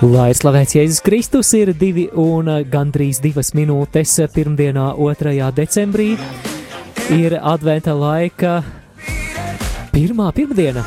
Lai 0.00 0.30
slavēts 0.32 0.72
Jēzus 0.78 1.02
Kristus 1.04 1.50
ir 1.58 1.74
divi 1.76 2.06
un 2.16 2.46
gandrīz 2.72 3.18
divas 3.20 3.50
minūtes 3.52 4.14
pirmdienā, 4.32 4.86
2. 4.96 5.34
decembrī. 5.52 6.14
Ir 7.12 7.36
adventa 7.36 7.92
laika 7.92 8.62
pirmā 9.92 10.30
pirmdiena. 10.32 10.86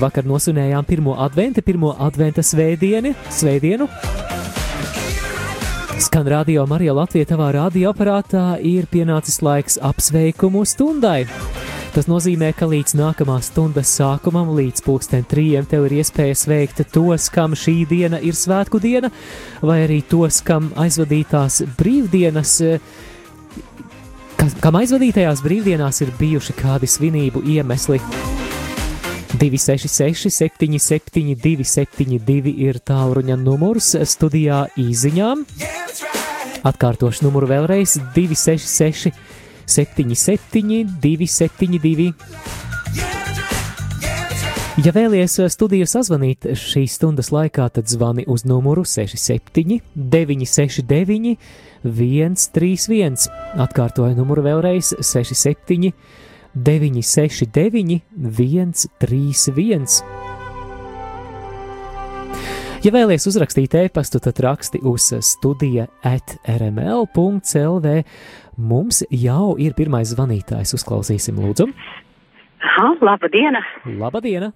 Vakar 0.00 0.24
nosunējām 0.24 0.88
pirmo 0.88 1.12
adventa, 1.20 1.60
pirmo 1.60 1.92
adventa 2.00 2.40
svētdienu. 2.40 3.12
svētdienu. 3.28 3.90
Skan 6.00 6.24
radio 6.24 6.64
Marija 6.64 6.96
Latvija 6.96 7.34
tavā 7.34 7.52
radioaparātā 7.52 8.62
ir 8.64 8.88
pienācis 8.88 9.42
laiks 9.44 9.76
apsveikumu 9.76 10.64
stundai. 10.64 11.26
Tas 11.94 12.08
nozīmē, 12.10 12.48
ka 12.58 12.66
līdz 12.66 12.96
nākamās 12.98 13.52
stundas 13.52 13.92
sākumam, 13.94 14.48
līdz 14.56 14.82
pulksten 14.82 15.22
trījiem, 15.30 15.62
tev 15.70 15.84
ir 15.86 16.00
iespēja 16.00 16.34
sveikt 16.34 16.80
tos, 16.90 17.28
kam 17.30 17.52
šī 17.54 17.84
diena 17.86 18.18
ir 18.18 18.34
svētku 18.34 18.80
diena, 18.82 19.12
vai 19.62 19.84
arī 19.84 20.00
tos, 20.10 20.40
kam 20.42 20.72
aizvadītās 20.74 21.60
brīvdienas, 21.78 22.56
kam 24.64 24.80
aizvadītajās 24.80 25.44
brīvdienās 25.46 26.02
ir 26.02 26.10
bijuši 26.18 26.56
kādi 26.58 26.90
svinību 26.90 27.44
iemesli. 27.54 28.00
266, 29.38 30.34
77, 30.34 31.38
272 31.38 32.56
ir 32.66 32.82
tālruņa 32.82 33.38
numurs 33.38 33.94
studijā 34.02 34.64
īsiņām. 34.82 35.46
Atkārtošu 36.66 37.28
numuru 37.28 37.54
vēlreiz 37.54 38.00
266. 38.18 39.14
77, 39.66 40.86
272. 41.02 42.12
Ja 44.82 44.90
vēlaties 44.90 45.36
studiju 45.54 45.86
sazvanīt 45.86 46.48
šīs 46.58 46.96
stundas 46.98 47.28
laikā, 47.30 47.68
tad 47.70 47.86
zvani 47.86 48.24
uz 48.26 48.42
numuru 48.42 48.82
67, 48.82 49.78
969, 49.94 51.36
131. 51.84 53.28
Atkārtoju 53.62 54.18
numuru 54.18 54.42
vēlreiz 54.48 54.90
67, 54.98 55.94
969, 56.54 58.02
131. 58.18 60.32
Ja 62.84 62.90
vēlaties 62.92 63.24
uzrakstīt 63.30 63.72
e-pastu, 63.80 64.20
tad 64.20 64.42
raksti 64.44 64.82
uz 64.84 65.06
studija 65.24 65.86
at 66.04 66.34
rml.clv. 66.44 67.94
Mums 68.56 69.02
jau 69.10 69.56
ir 69.58 69.74
pirmais 69.74 70.12
zvanītājs. 70.14 70.74
Uzklausīsim, 70.78 71.40
lūdzu. 71.42 71.66
Aha, 72.64 72.92
laba 73.02 73.28
diena! 73.30 73.60
Laba 73.98 74.22
diena! 74.24 74.52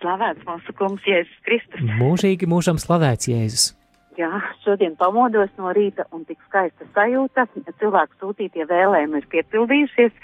Slavēts 0.00 0.44
mūsu 0.44 0.74
kungs 0.76 1.04
Jēzus 1.08 1.42
Kristus! 1.46 1.82
Mūžīgi 1.96 2.48
mūžam 2.48 2.78
slavēts 2.80 3.30
Jēzus! 3.32 3.66
Jā, 4.16 4.30
šodien 4.64 4.94
pamodos 4.96 5.50
no 5.60 5.72
rīta 5.76 6.06
un 6.16 6.24
tik 6.28 6.38
skaista 6.46 6.86
sajūta. 6.96 7.44
Cilvēku 7.80 8.16
sūtītie 8.20 8.64
vēlējumi 8.68 9.20
ir 9.20 9.26
piepildījušies, 9.34 10.14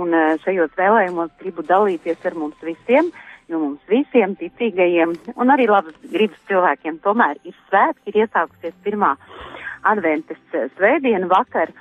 un 0.00 0.12
eh, 0.16 0.34
šajos 0.44 0.74
vēlējumos 0.76 1.32
gribu 1.40 1.64
dalīties 1.68 2.26
ar 2.28 2.36
mums 2.36 2.60
visiem, 2.64 3.08
jo 3.48 3.62
mums 3.62 3.86
visiem 3.88 4.36
ticīgajiem 4.40 5.14
un 5.36 5.54
arī 5.54 5.70
labas 5.70 5.96
gribas 6.12 6.42
cilvēkiem 6.50 7.00
tomēr 7.04 7.40
ir 7.48 7.56
svētki, 7.70 8.12
ir 8.12 8.20
iesākusies 8.26 8.76
pirmā 8.84 9.14
adventes 9.88 10.40
eh, 10.52 10.68
svētdiena 10.76 11.30
vakar. 11.32 11.72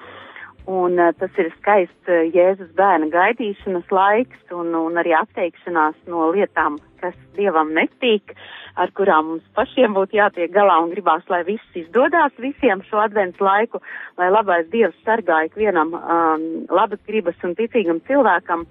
Un 0.70 1.00
uh, 1.02 1.10
tas 1.18 1.34
ir 1.42 1.48
skaists 1.56 2.10
uh, 2.12 2.28
Jēzus 2.30 2.70
bērna 2.78 3.08
gaidīšanas 3.10 3.90
laiks 3.90 4.52
un, 4.54 4.70
un 4.78 5.00
arī 5.02 5.16
atteikšanās 5.18 5.96
no 6.12 6.28
lietām, 6.36 6.76
kas 7.02 7.16
Dievam 7.34 7.72
netīk, 7.74 8.36
ar 8.78 8.92
kurām 8.94 9.32
mums 9.32 9.48
pašiem 9.58 9.96
būtu 9.98 10.20
jātiek 10.20 10.52
galā 10.54 10.76
un 10.84 10.92
gribās, 10.94 11.24
lai 11.32 11.42
viss 11.48 11.80
izdodās 11.80 12.36
visiem 12.38 12.84
šo 12.86 13.02
advents 13.02 13.42
laiku, 13.42 13.82
lai 14.22 14.28
labais 14.30 14.68
Dievs 14.70 15.00
sargā 15.08 15.40
ikvienam 15.48 15.96
um, 15.98 16.46
labas 16.70 17.02
gribas 17.08 17.40
un 17.48 17.56
ticīgam 17.58 18.04
cilvēkam 18.06 18.68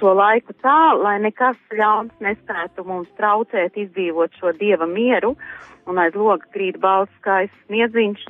šo 0.00 0.16
laiku 0.18 0.56
tā, 0.58 0.80
lai 0.98 1.20
nekas 1.22 1.60
ļauns 1.70 2.18
nespētu 2.24 2.82
mums 2.88 3.14
traucēt 3.20 3.78
izdzīvot 3.78 4.34
šo 4.40 4.56
Dieva 4.58 4.90
mieru 4.90 5.36
un 5.86 6.02
aiz 6.02 6.18
loga 6.18 6.50
krīt 6.56 6.80
balts 6.82 7.14
skaists 7.20 7.62
sniedziņš 7.68 8.26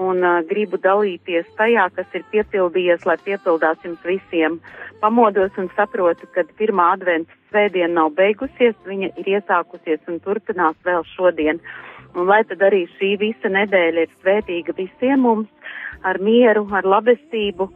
un 0.00 0.24
uh, 0.24 0.40
gribu 0.48 0.78
dalīties 0.80 1.48
tajā, 1.58 1.88
kas 1.96 2.16
ir 2.16 2.24
piepildījies, 2.32 3.04
lai 3.08 3.18
piepildās 3.24 3.82
jums 3.84 4.00
visiem. 4.06 4.58
Pamodos 5.02 5.52
un 5.60 5.68
saprotu, 5.76 6.28
ka 6.34 6.44
pirmā 6.58 6.92
advents 6.96 7.32
svētdiena 7.50 7.92
nav 8.00 8.12
beigusies, 8.16 8.76
viņa 8.88 9.12
ir 9.20 9.32
iesākusies 9.36 10.00
un 10.08 10.20
turpinās 10.24 10.76
vēl 10.86 11.04
šodien. 11.14 11.60
Un 12.16 12.28
lai 12.28 12.42
tad 12.48 12.62
arī 12.64 12.86
šī 12.98 13.14
visa 13.20 13.48
nedēļa 13.52 14.06
ir 14.06 14.12
svētīga 14.20 14.76
visiem 14.76 15.24
mums, 15.24 15.48
ar 16.04 16.20
mieru, 16.20 16.66
ar 16.72 16.88
labestību, 16.88 17.68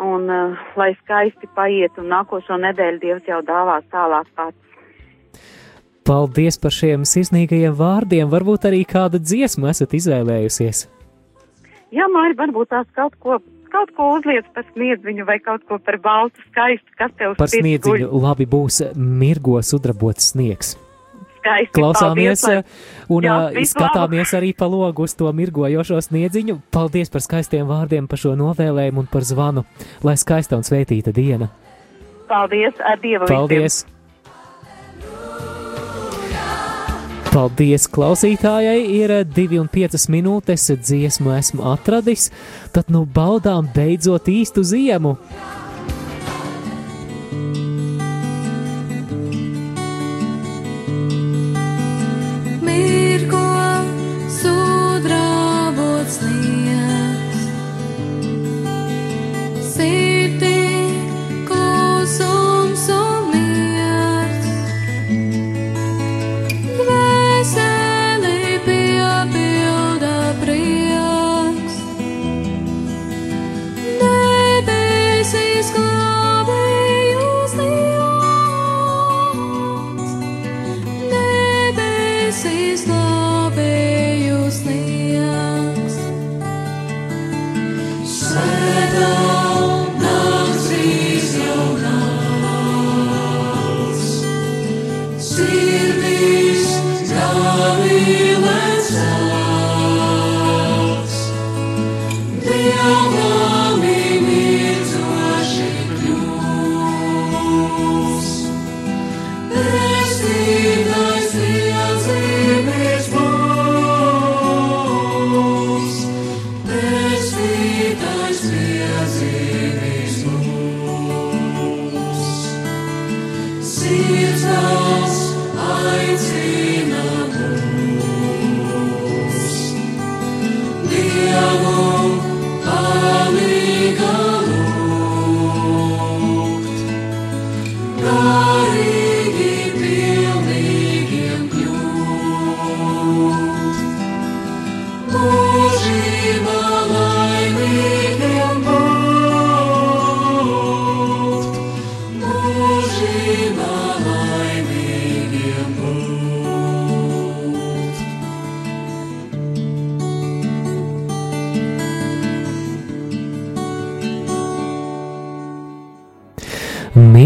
un 0.00 0.30
uh, 0.30 0.64
lai 0.78 0.92
skaisti 1.02 1.50
paiet, 1.54 1.98
un 1.98 2.10
nākošo 2.14 2.58
nedēļu 2.62 3.02
Dievs 3.02 3.30
jau 3.30 3.42
dāvās 3.46 3.86
tālāk 3.92 4.30
pats. 4.38 4.58
Paldies 6.06 6.56
par 6.58 6.72
šiem 6.74 7.04
sirsnīgajiem 7.06 7.74
vārdiem. 7.76 8.30
Varbūt 8.32 8.64
arī 8.70 8.80
kādu 8.88 9.20
dziesmu 9.22 9.68
esat 9.70 9.92
izvēlējusies. 9.94 10.88
Jā, 11.94 12.06
Māri, 12.12 12.36
varbūt 12.38 12.70
tās 12.70 12.86
kaut 12.94 13.16
ko, 13.22 13.40
kaut 13.72 13.90
ko 13.96 14.12
uzliec 14.18 14.46
par 14.54 14.66
sniedziņu 14.70 15.26
vai 15.26 15.38
kaut 15.42 15.64
ko 15.66 15.80
par 15.82 15.98
baltu 16.02 16.42
skaistu, 16.50 16.94
kas 16.98 17.14
tev 17.18 17.34
par 17.38 17.50
sniedziņu 17.50 18.06
guļ. 18.06 18.22
labi 18.26 18.46
būs 18.50 18.82
mirgo 18.94 19.58
sudrabots 19.66 20.30
sniegs. 20.32 20.76
Skaisti, 21.40 21.72
Klausāmies 21.72 22.42
paldies, 22.44 22.80
un 23.08 23.24
jā, 23.24 23.36
skatāmies 23.64 24.34
arī 24.36 24.52
pa 24.52 24.68
logu 24.68 25.06
uz 25.08 25.14
to 25.16 25.30
mirgojošo 25.32 26.02
sniedziņu. 26.04 26.58
Paldies 26.70 27.08
par 27.08 27.24
skaistiem 27.24 27.64
vārdiem, 27.64 28.10
par 28.10 28.20
šo 28.20 28.34
novēlējumu 28.36 29.06
un 29.06 29.08
par 29.08 29.24
zvanu. 29.24 29.64
Lai 30.04 30.18
skaista 30.20 30.60
un 30.60 30.68
svētīta 30.68 31.14
diena. 31.16 31.48
Paldies, 32.28 32.76
ar 32.84 33.00
Dievu! 33.00 33.26
Paldies! 33.26 33.80
Visiem. 33.82 33.89
Paldies 37.30 37.84
klausītājai! 37.86 38.80
Ir 38.90 39.12
2,5 39.36 40.08
minūtes 40.10 40.64
dziesmu 40.82 41.30
esmu 41.36 41.62
atradis, 41.70 42.26
tad 42.74 42.90
nu 42.90 43.04
baudām 43.06 43.68
beidzot 43.70 44.26
īstu 44.32 44.64
ziemu! 44.66 45.14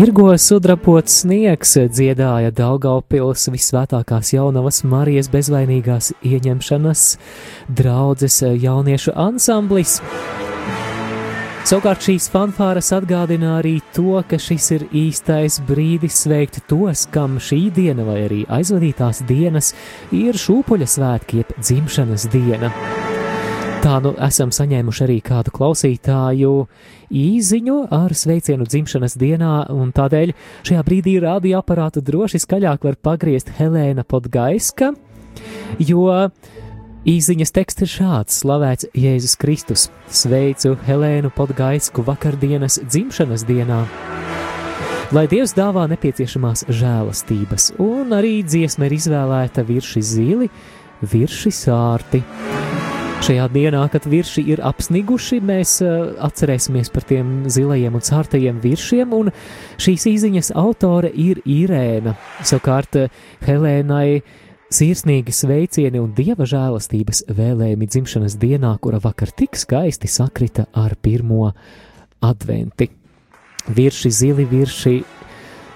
Tirgo 0.04 0.34
sudrapot 0.36 1.08
sniegs 1.08 1.70
dziedāja 1.88 2.50
Daugaupils 2.52 3.46
visvētākās 3.48 4.34
jaunavas 4.34 4.82
Marijas 4.84 5.30
bezvainīgās 5.32 6.10
ieņemšanas 6.28 7.04
draudzes 7.78 8.36
jauniešu 8.44 9.14
ansamblis. 9.16 9.94
Savukārt 11.64 12.04
šīs 12.04 12.28
fanfāras 12.34 12.92
atgādina 12.92 13.54
arī 13.62 13.78
to, 13.96 14.20
ka 14.28 14.36
šis 14.36 14.68
ir 14.76 14.86
īstais 14.92 15.56
brīdis 15.64 16.20
sveikt 16.26 16.60
tos, 16.68 17.06
kam 17.08 17.40
šī 17.40 17.62
diena 17.72 18.04
vai 18.04 18.20
arī 18.26 18.44
aizvadītās 18.60 19.24
dienas 19.24 19.72
ir 20.12 20.36
šūpuļa 20.36 20.92
svētki, 20.98 21.40
jeb 21.40 21.56
dzimšanas 21.64 22.28
diena. 22.36 22.74
Tā 23.84 23.98
nu 24.00 24.14
esam 24.24 24.48
saņēmuši 24.48 25.02
arī 25.04 25.18
kādu 25.20 25.52
klausītāju 25.52 26.52
īziņu 27.12 27.74
ar 27.92 28.14
sveicienu 28.16 28.64
dzimšanas 28.64 29.18
dienā, 29.20 29.66
un 29.74 29.90
tādēļ 29.92 30.32
šajā 30.64 30.84
brīdī 30.86 31.18
radioaparātu 31.20 32.00
droši 32.06 32.40
skaļāk 32.46 32.86
var 32.88 32.96
pagriezt 32.96 33.52
Helēna 33.58 34.06
Podgaiska, 34.08 34.94
jo 35.84 36.06
Īziņas 37.04 37.52
teksts 37.52 37.84
ir 37.84 37.90
šāds: 37.92 38.38
Slavēts 38.40 38.86
Jēzus 38.96 39.36
Kristus, 39.36 39.82
sveicu 40.08 40.72
Helēnu 40.86 41.28
Podgaisku 41.36 42.00
vakardienas 42.06 42.78
dzimšanas 42.80 43.44
dienā. 43.44 43.82
Lai 45.12 45.26
Dievs 45.28 45.52
dāvā 45.52 45.84
nepieciešamās 45.92 46.64
žēlastības, 46.72 47.74
un 47.84 48.16
arī 48.16 48.38
dziesma 48.48 48.88
ir 48.88 48.96
izvēlēta 48.96 49.68
virši 49.68 50.06
zili, 50.14 50.48
virši 51.04 51.52
sārti. 51.52 52.24
Šajā 53.22 53.44
dienā, 53.54 53.84
kad 53.92 54.04
virši 54.10 54.42
ir 54.52 54.60
apsniguši, 54.66 55.38
mēs 55.44 55.76
uh, 55.84 56.14
atcerēsimies 56.26 56.90
par 56.92 57.06
tiem 57.08 57.44
zilajiem 57.52 57.94
un 57.94 58.02
sārtajiem 58.04 58.58
viršiem, 58.64 59.14
un 59.14 59.30
šīs 59.80 60.08
īziņas 60.10 60.50
autore 60.58 61.12
ir 61.14 61.40
Irēna. 61.46 62.16
Savukārt 62.42 62.98
Helēnai 63.46 64.22
Sirsnīgi 64.74 65.30
sveicieni 65.30 66.00
un 66.02 66.10
dieva 66.16 66.46
žēlastības 66.48 67.26
vēlējumi 67.30 67.86
dzimšanas 67.86 68.34
dienā, 68.42 68.72
kura 68.82 68.98
vakar 69.04 69.30
tik 69.30 69.54
skaisti 69.60 70.10
sakrita 70.10 70.66
ar 70.74 70.96
pirmo 70.98 71.52
adventi. 72.24 72.90
Virši 73.70 74.10
zili, 74.10 74.48
virši 74.50 74.96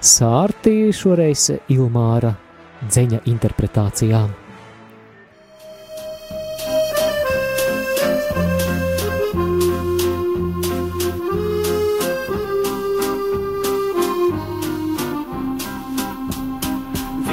sārti 0.03 0.91
šoreiz 0.91 1.51
Ilmāra 1.71 2.35
dzeņa 2.89 3.23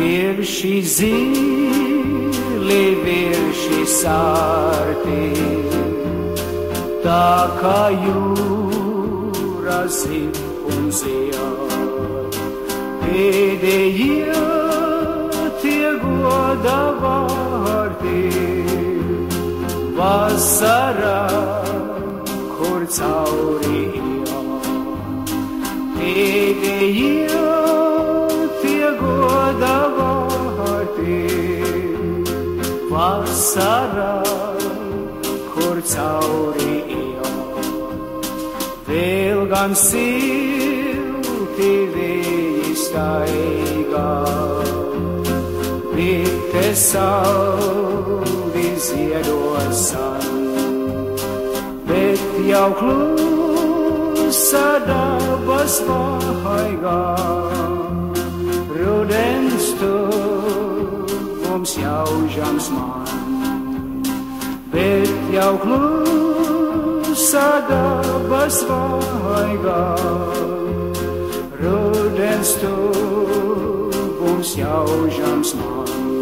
interpretācijā. 0.05 0.35
Virši 0.35 0.81
zili, 0.85 2.83
virši 3.01 3.81
sārti, 3.89 5.23
tā 7.01 7.31
kā 7.59 7.81
jūra 8.03 9.79
zip 9.89 10.37
un 10.69 10.91
zijā. 10.93 11.47
Pēdējie 13.01 14.43
tie 15.63 15.91
goda 16.03 16.79
vārti, 17.01 18.21
vasarā, 19.97 21.23
kur 22.59 22.81
cauri 22.99 23.83
jā. 24.29 24.41
Pēdējie 25.97 27.25
goda 29.01 29.75
vārti 29.89 29.94
vasarā, 33.45 34.25
kur 35.53 35.77
cauri 35.85 36.77
jau. 36.89 37.33
Vēl 38.87 39.41
gan 39.51 39.75
silti 39.77 41.71
vēji 41.93 42.75
staigā, 42.85 44.13
Bitte 45.95 46.65
saudi 46.75 48.67
ziedosan, 48.87 50.33
bet 51.87 52.25
jau 52.49 52.69
klusa 52.81 54.67
dabas 54.89 55.75
vaigā 55.87 57.05
rudens 58.75 59.67
tuvums 59.79 61.71
jaužams 61.79 62.67
man, 62.75 62.94
bet 64.75 65.11
jau 65.33 65.55
klusa 65.63 67.47
dabas 67.69 68.57
vaigā. 68.69 69.85
Rudens 71.61 72.51
tuvums 72.61 74.49
jaužams 74.59 75.55
man. 75.59 76.14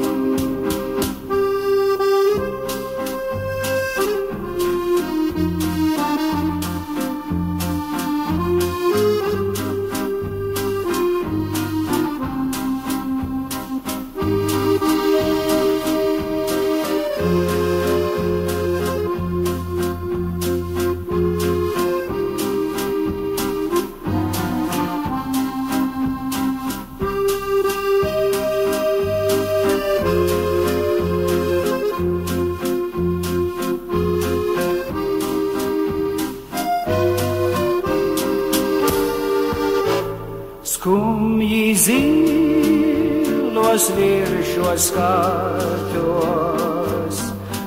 Skumji 41.44 41.76
zilos 41.76 43.92
viršos 43.98 44.84
skatos, 44.88 46.16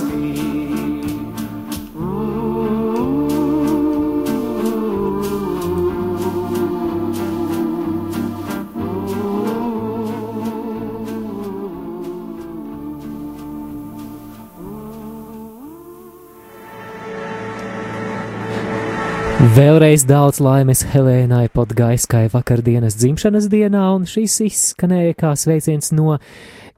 Vēlreiz 19.41 20.03
daudz 20.05 20.37
laimes 20.37 20.83
Helēnai 20.91 21.47
Podgaiskai 21.49 22.27
vakardienas 22.29 22.93
dzimšanas 22.93 23.47
dienā, 23.49 23.87
un 23.95 24.03
šis 24.05 24.35
izskanēja 24.45 25.15
kā 25.17 25.31
sveiciens 25.33 25.89
no 25.97 26.19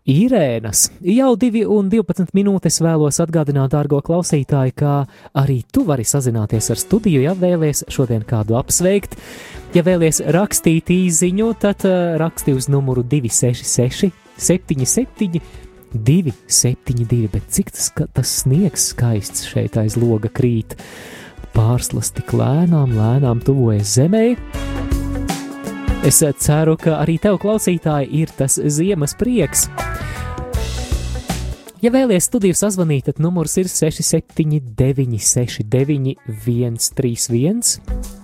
Irēnas. 0.08 0.86
Jau 1.04 1.34
2 1.42 1.66
un 1.68 1.90
12 1.92 2.32
minūtes 2.32 2.80
vēlos 2.86 3.20
atgādināt, 3.20 3.74
dārgo 3.74 4.00
klausītāju, 4.08 4.76
ka 4.80 4.94
arī 5.42 5.58
tu 5.76 5.84
vari 5.90 6.06
sazināties 6.08 6.72
ar 6.72 6.80
studiju, 6.80 7.26
ja 7.26 7.34
vēlies 7.36 7.84
šodien 7.92 8.24
kādu 8.30 8.56
apsveikt. 8.56 9.18
Ja 9.76 9.84
vēlies 9.84 10.22
rakstīt 10.32 10.94
īziņu, 10.96 11.50
tad 11.60 11.84
uh, 11.90 12.14
raksti 12.22 12.56
uz 12.56 12.70
numuru 12.72 13.04
266 13.04 14.14
77 14.40 15.44
272, 15.92 17.28
bet 17.36 17.52
cik 17.52 17.76
tas, 17.76 17.92
tas 17.92 18.32
sniegs 18.40 18.88
skaists 18.94 19.52
šeit 19.52 19.76
aiz 19.84 20.00
loga 20.00 20.32
krīt 20.32 20.78
pārslas 21.54 22.12
tik 22.16 22.34
lēnām, 22.38 22.96
lēnām 22.98 23.42
tuvojas 23.46 23.96
zemē. 23.98 24.26
Es 26.04 26.20
ceru, 26.20 26.76
ka 26.76 26.98
arī 27.00 27.16
tev, 27.22 27.38
klausītāji, 27.40 28.10
ir 28.24 28.32
tas 28.36 28.58
ziemas 28.60 29.14
prieks. 29.16 29.70
Ja 31.84 31.92
vēlaties 31.92 32.30
studiju 32.30 32.56
sazvanīt, 32.56 33.10
tad 33.10 33.20
numurs 33.24 33.58
ir 33.60 33.68
679, 33.68 35.20
69, 35.20 36.16
131, 36.44 37.64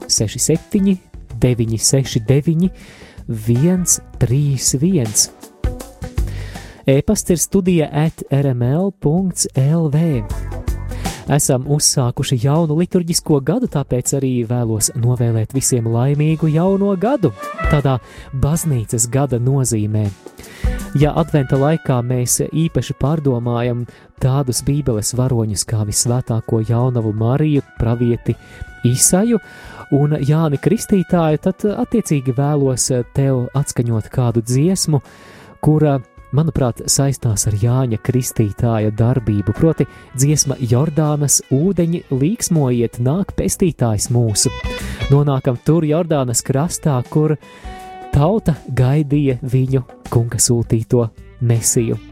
67, 0.08 0.98
969, 1.40 2.72
131. 3.28 5.50
E-pasts 6.90 7.36
ir 7.36 7.38
studija 7.38 7.90
at 7.92 8.24
rml.lv 8.32 9.98
esam 11.30 11.68
uzsākuši 11.70 12.40
jaunu 12.44 12.78
liturģisko 12.80 13.40
gadu, 13.46 13.70
tāpēc 13.72 14.16
arī 14.18 14.34
vēlos 14.50 14.92
novēlēt 14.98 15.54
visiem 15.56 15.88
laimīgu 15.92 16.50
jauno 16.54 16.96
gadu, 17.00 17.32
tādā 17.70 18.00
baznīcas 18.34 19.08
gada 19.14 19.40
nozīmē. 19.40 20.08
Ja 20.98 21.14
adventa 21.22 21.58
laikā 21.60 22.00
mēs 22.02 22.40
īpaši 22.50 22.96
pārdomājam 22.98 23.84
tādus 24.22 24.64
bībeles 24.66 25.14
varoņus 25.18 25.66
kā 25.70 25.84
visvētāko 25.86 26.64
jaunavu 26.66 27.14
Mariju, 27.14 27.62
pravieti 27.78 28.34
Īsaju 28.90 29.38
un 29.94 30.16
Jāni 30.26 30.58
Kristītāju, 30.62 31.42
tad 31.46 31.66
attiecīgi 31.70 32.34
vēlos 32.34 32.90
tev 33.14 33.46
atskaņot 33.58 34.10
kādu 34.14 34.42
dziesmu, 34.42 35.02
kura 35.62 36.00
manuprāt, 36.36 36.84
saistās 36.90 37.48
ar 37.50 37.58
Jāņa 37.60 38.00
Kristītāja 38.06 38.92
darbību, 38.96 39.54
proti, 39.58 39.88
dziesma 40.18 40.58
Jordānas 40.60 41.40
ūdeņi 41.54 42.04
līksmojiet, 42.14 43.00
nāk 43.06 43.34
pestītājs 43.38 44.10
mūsu. 44.14 44.54
Nonākam 45.14 45.58
tur 45.66 45.88
Jordānas 45.88 46.44
krastā, 46.46 47.00
kur 47.10 47.38
tauta 48.14 48.58
gaidīja 48.70 49.40
viņu 49.42 49.86
kunga 50.10 50.42
sūtīto 50.42 51.10
mesiju. 51.42 52.09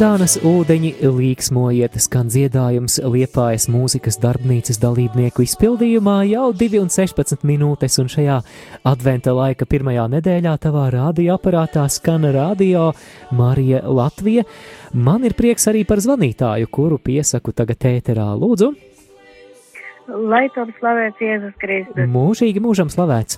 Jordānas 0.00 0.38
ūdeņi 0.48 0.90
līksmojiet, 1.04 1.98
skan 2.00 2.30
dziedājums 2.32 2.94
Liepājas 3.04 3.66
mūzikas 3.68 4.16
darbnīcas 4.22 4.80
dalībnieku 4.80 5.44
izpildījumā 5.44 6.14
jau 6.30 6.46
2,16 6.56 7.44
minūtes, 7.44 7.98
un 8.00 8.08
šajā 8.08 8.38
adventa 8.88 9.36
laika 9.36 9.68
pirmajā 9.68 10.06
nedēļā 10.14 10.56
tavā 10.64 10.86
radioaparātā 10.96 11.84
skan 11.92 12.24
radio 12.32 12.94
Marija 13.36 13.84
Latvija. 13.84 14.48
Man 14.96 15.28
ir 15.28 15.36
prieks 15.36 15.68
arī 15.68 15.84
par 15.84 16.00
zvanītāju, 16.00 16.72
kuru 16.72 16.96
piesaku 16.96 17.52
tagad 17.52 17.84
ēterā. 17.92 18.32
Lūdzu! 18.40 18.72
Lai 20.32 20.46
top 20.56 20.72
slavēts 20.80 21.20
Jēzus 21.28 21.56
Kristus! 21.60 22.08
Mūžīgi 22.08 22.64
mūžam 22.64 22.88
slavēts! 22.88 23.36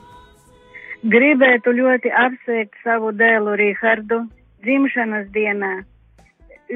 Gribētu 1.03 1.75
ļoti 1.75 2.19
apsveikt 2.29 2.79
savu 2.87 3.11
dēlu 3.19 3.59
Rihardu 3.59 4.29
dzimšanas 4.63 5.27
dienā 5.35 5.81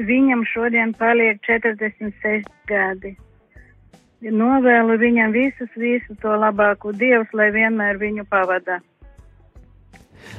viņam 0.05 0.43
šodien 0.53 0.93
paliek 0.97 1.39
46 1.47 2.45
gadi. 2.69 3.15
Novēlu 4.21 4.97
viņam 4.97 5.33
visus, 5.33 5.69
visu 5.77 6.15
to 6.21 6.33
labāko 6.41 6.91
Dievs, 6.93 7.29
lai 7.37 7.51
vienmēr 7.53 7.99
viņu 8.01 8.25
pavada. 8.29 8.79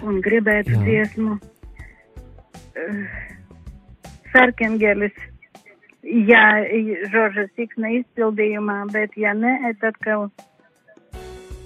Un 0.03 0.19
gribētu 0.23 0.75
Jā. 0.75 0.83
dziesmu 0.87 1.38
Sarkangelis. 4.33 5.15
Jā, 6.03 6.62
Žorža 7.12 7.49
Siksna 7.57 7.91
izpildījumā, 7.99 8.85
bet 8.95 9.17
ja 9.19 9.35
nē, 9.37 9.75
tad 9.83 9.99
kaut 10.05 10.33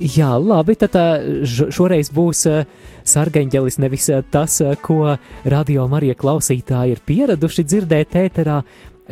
Jā, 0.00 0.30
labi, 0.40 0.74
tad 0.80 0.96
šoreiz 1.46 2.10
būs 2.14 2.46
sargaņģelis 3.08 3.78
nevis 3.82 4.08
tas, 4.32 4.56
ko 4.82 5.16
radio 5.44 5.84
Marija 5.90 6.16
klausītāji 6.18 6.96
ir 6.96 7.04
pieraduši 7.06 7.66
dzirdēt 7.68 8.16
ēterā. 8.24 8.62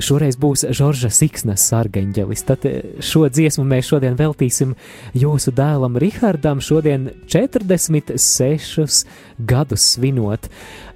Šoreiz 0.00 0.36
būs 0.40 0.62
Žorža 0.70 1.10
Siksnas 1.12 1.64
sargaņģelis. 1.66 2.44
Tad 2.46 2.64
šo 3.04 3.24
dziesmu 3.28 3.64
mēs 3.68 3.90
šodien 3.90 4.14
veltīsim 4.16 4.76
jūsu 5.18 5.52
dēlam 5.52 5.98
Rihardam, 6.00 6.62
šodien 6.62 7.10
46 7.28 9.02
gadus 9.50 9.88
svinot. 9.96 10.46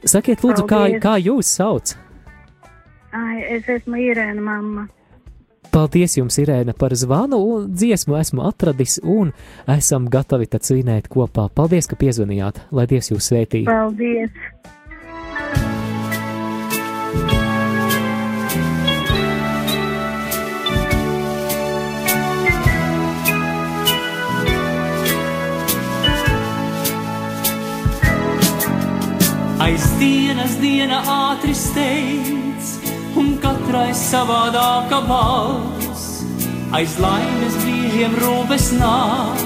Sakiet, 0.06 0.46
lūdzu, 0.46 0.64
kā, 0.70 0.86
kā 1.02 1.18
jūs 1.20 1.50
sauc? 1.58 1.96
Ai, 3.14 3.42
es 3.58 3.68
esmu 3.70 3.98
Irēna 4.06 4.42
mamma. 4.42 4.88
Paldies 5.72 6.18
jums, 6.18 6.36
Irēna, 6.42 6.74
par 6.76 6.94
zvanu 6.98 7.38
un 7.40 7.70
dziesmu 7.72 8.18
esmu 8.20 8.44
atradis 8.48 8.98
un 9.02 9.32
esam 9.76 10.08
gatavi 10.10 10.50
tad 10.50 10.66
svinēt 10.66 11.08
kopā. 11.12 11.48
Paldies, 11.54 11.88
ka 11.90 11.98
piezvanījāt, 12.00 12.66
lai 12.74 12.88
Dievs 12.90 13.12
jūs 13.14 13.30
svētī. 13.32 13.64
Paldies! 13.68 14.30
Aiz 29.64 29.84
dienas 29.96 30.58
diena 30.60 30.98
ātri 31.08 31.54
steidz 31.56 32.34
un 32.34 32.43
katrai 33.74 33.94
savādāka 33.98 35.00
balss. 35.08 36.22
Aiz 36.74 36.94
laimes 37.02 37.54
brīžiem 37.62 38.14
rūpes 38.22 38.68
nāk, 38.78 39.40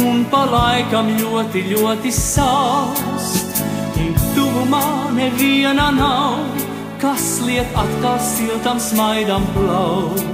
un 0.00 0.24
pa 0.32 0.44
laikam 0.48 1.10
ļoti, 1.20 1.62
ļoti 1.74 2.12
sāst. 2.12 3.60
Un 4.00 4.14
tuvumā 4.32 5.12
neviena 5.12 5.90
nav, 5.92 6.40
kas 7.00 7.42
liek 7.44 7.68
atkal 7.76 8.16
siltam 8.20 8.80
smaidam 8.80 9.44
plaukt. 9.52 10.24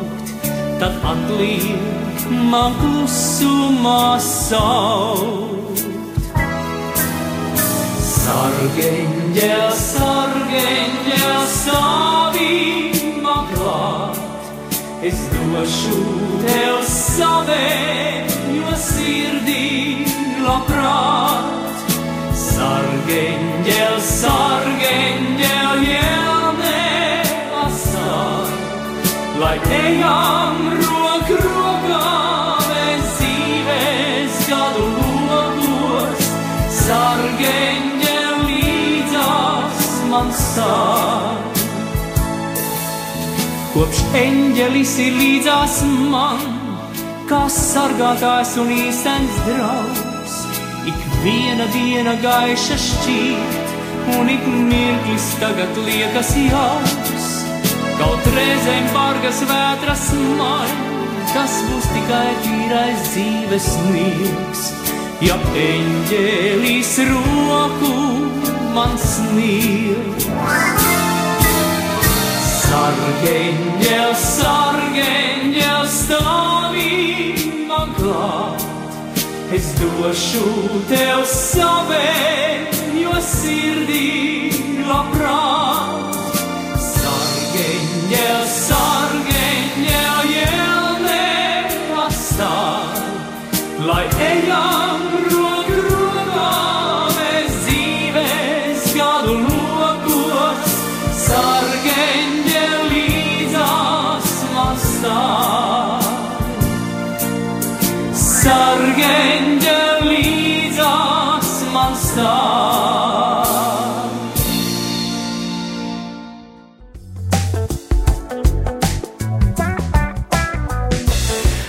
Tad 0.78 1.02
atliek 1.02 2.22
man 2.50 2.78
klusumā 2.78 4.18
saukt. 4.22 5.82
Sargeņģēl, 8.22 9.68
stāvī 9.82 10.62
man 11.50 12.91
klāt. 13.62 14.19
Es 15.02 15.19
došu 15.33 15.99
tev 16.42 16.78
savējo 16.87 18.75
sirdī 18.79 20.07
labprāt. 20.42 21.51
Sargeņģēl, 22.42 23.96
sargeņģēl, 24.07 25.85
jēlnē 25.88 26.85
asāk. 27.64 28.53
Lai 29.42 29.57
ejam 29.79 30.61
roku 30.83 31.38
rokā, 31.42 32.03
logos. 35.31 36.29
Sargeņģēl, 36.83 38.44
man 40.12 40.31
sāk. 40.37 41.51
Kopš 43.72 44.02
eņģelis 44.20 44.90
ir 45.00 45.14
līdzās 45.16 45.78
man, 46.12 46.42
kā 47.24 47.38
sargātājs 47.48 48.50
un 48.61 48.68
īstenis 48.74 49.38
draugs. 49.46 50.35
Ik 50.90 51.06
viena 51.22 51.64
diena 51.72 52.12
gaiša 52.20 52.76
šķīt, 52.82 53.72
un 54.18 54.28
ik 54.35 54.44
mirklis 54.68 55.30
tagad 55.40 55.80
liekas 55.87 56.35
jauks. 56.50 57.30
Kaut 57.96 58.28
reizēm 58.37 58.92
bargas 58.92 59.40
vētras 59.48 60.04
man, 60.37 60.76
tas 61.32 61.56
būs 61.70 61.88
tikai 61.96 62.28
tīrais 62.44 63.08
dzīves 63.08 63.72
sniegs. 63.78 64.68
Ja 65.24 65.40
eņģelis 65.64 66.96
roku 67.08 67.96
man 68.76 68.98
sniedz. 69.00 70.82
Sargeņģel, 72.72 74.12
sargeņģel, 74.16 75.82
stāvī 75.92 76.92
man 77.68 77.90
klāt. 77.98 78.64
Es 79.52 79.66
došu 79.76 80.80
tev 80.88 81.20
savējo 81.28 83.18
sirdī 83.26 84.08
labprāt. 84.88 86.16
Sargeņģel, 86.87 88.40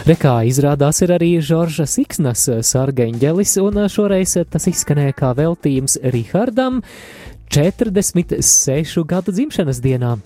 Rekā 0.04 0.42
izrādās 0.44 0.98
ir 1.00 1.14
arī 1.16 1.30
Žorža 1.40 1.86
Siksnas 1.88 2.42
sargeņģelis, 2.68 3.54
un 3.64 3.86
šoreiz 3.88 4.34
tas 4.52 4.66
izskanēja 4.68 5.14
kā 5.16 5.30
veltījums 5.38 5.96
Rihardam. 6.12 6.82
46 7.54 9.06
gadu 9.08 9.32
dzimšanas 9.32 9.80
dienā. 9.80 10.18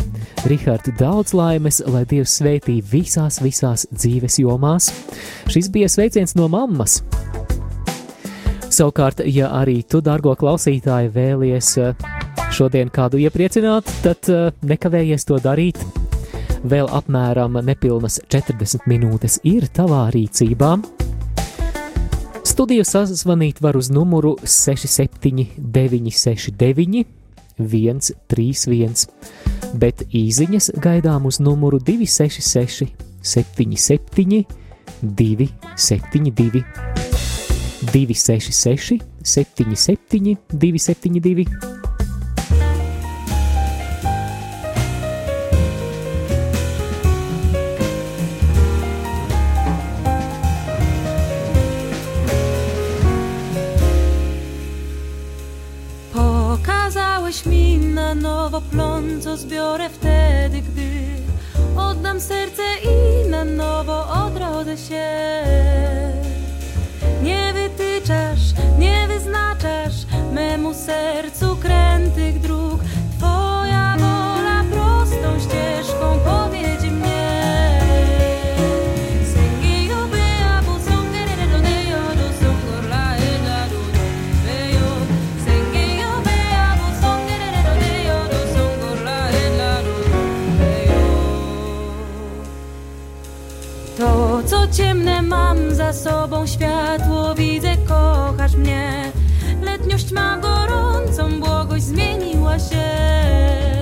Rihards, 0.50 0.90
daudz 0.98 1.36
laimes, 1.38 1.84
lai 1.94 2.06
Dievs 2.10 2.40
sveitī 2.40 2.80
visās, 2.82 3.38
visās 3.44 3.86
dzīves 3.92 4.40
jomās. 4.42 4.90
Šis 5.52 5.70
bija 5.70 5.92
sveiciens 5.92 6.34
no 6.40 6.48
mammas. 6.50 7.04
Savukārt, 8.72 9.22
ja 9.30 9.52
arī 9.60 9.84
tu, 9.86 10.02
dārgo 10.02 10.34
klausītāji, 10.40 11.14
vēlies 11.14 11.76
šodien 12.56 12.90
kādu 12.90 13.22
iepriecināt, 13.28 13.94
tad 14.02 14.26
nekavējies 14.66 15.30
to 15.30 15.38
darīt. 15.44 16.07
Vēl 16.68 16.90
apmēram 16.92 17.54
nepilnas 17.64 18.18
40 18.28 18.90
minūtes 18.92 19.40
ir 19.48 19.70
tavā 19.72 20.12
rīcībā. 20.12 20.76
Studiju 22.48 22.84
sazvanīt 22.88 23.62
var 23.64 23.76
uz 23.80 23.88
numuru 23.94 24.36
67969 24.44 27.06
131, 27.58 29.08
bet 29.80 30.04
īsiņas 30.12 30.72
gaidām 30.84 31.26
uz 31.30 31.40
numuru 31.40 31.80
266 31.80 32.92
77 33.22 34.46
272 35.02 36.64
266 37.94 39.00
77 39.24 40.38
272 40.52 41.77
co 59.22 59.38
zbiorę 59.38 59.90
wtedy, 59.90 60.62
gdy 60.62 60.92
oddam 61.78 62.22
serce 62.22 62.64
i 62.84 63.30
na 63.30 63.46
nowo 63.46 64.08
odrodzę 64.26 64.78
się. 64.78 65.08
Nie 67.24 67.54
wytyczasz, 67.54 68.54
nie 68.80 69.08
wyznaczasz 69.08 70.06
memu 70.32 70.74
sercu 70.74 71.56
krętych 71.56 72.40
dróg. 72.40 72.80
Twoja 73.18 73.98
wola 73.98 74.64
prostą 74.72 75.40
ścieżką 75.40 76.20
powiedzi 76.26 76.57
za 95.88 95.94
sobą 95.94 96.48
światło 96.48 97.36
widzę, 97.36 97.78
kochasz 97.88 98.56
mnie. 98.56 99.12
Letniość 99.62 100.12
ma 100.12 100.38
gorącą 100.38 101.40
błogość 101.40 101.84
zmieniła 101.84 102.60
się. 102.60 103.77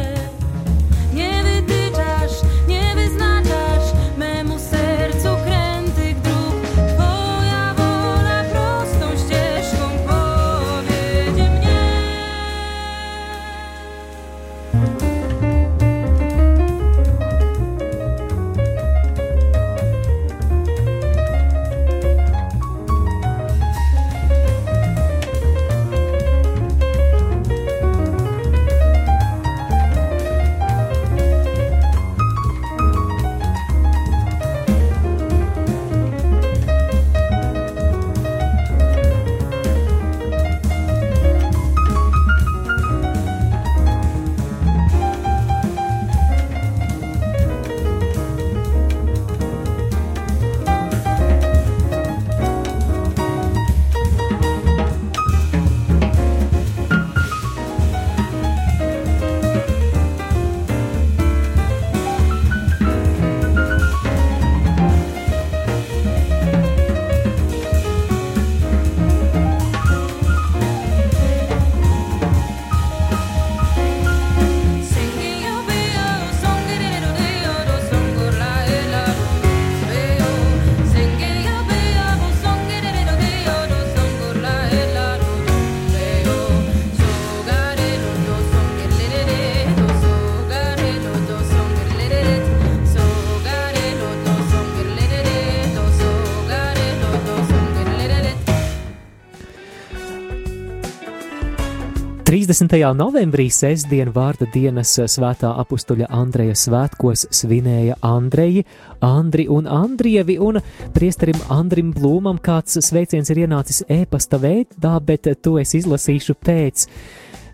20. 102.55 102.93
novembrī 102.95 103.49
sestdien 103.51 104.13
vārda 104.15 104.45
dienas 104.47 104.93
svētā 105.11 105.49
apustuļa 105.59 106.05
Andreja 106.15 106.53
svētkos 106.55 107.25
svinēja 107.35 107.97
Andreji, 108.07 108.61
Andri 109.03 109.43
un 109.51 109.65
Andrievi, 109.67 110.37
un 110.39 110.61
priesterim 110.95 111.35
Andrim 111.51 111.89
Blūmam 111.91 112.39
kāds 112.39 112.77
sveiciens 112.79 113.33
ir 113.33 113.41
ienācis 113.43 113.81
ēpasta 113.91 114.39
veidā, 114.39 114.93
bet 115.03 115.27
to 115.43 115.57
es 115.59 115.75
izlasīšu 115.75 116.37
pēc 116.47 116.85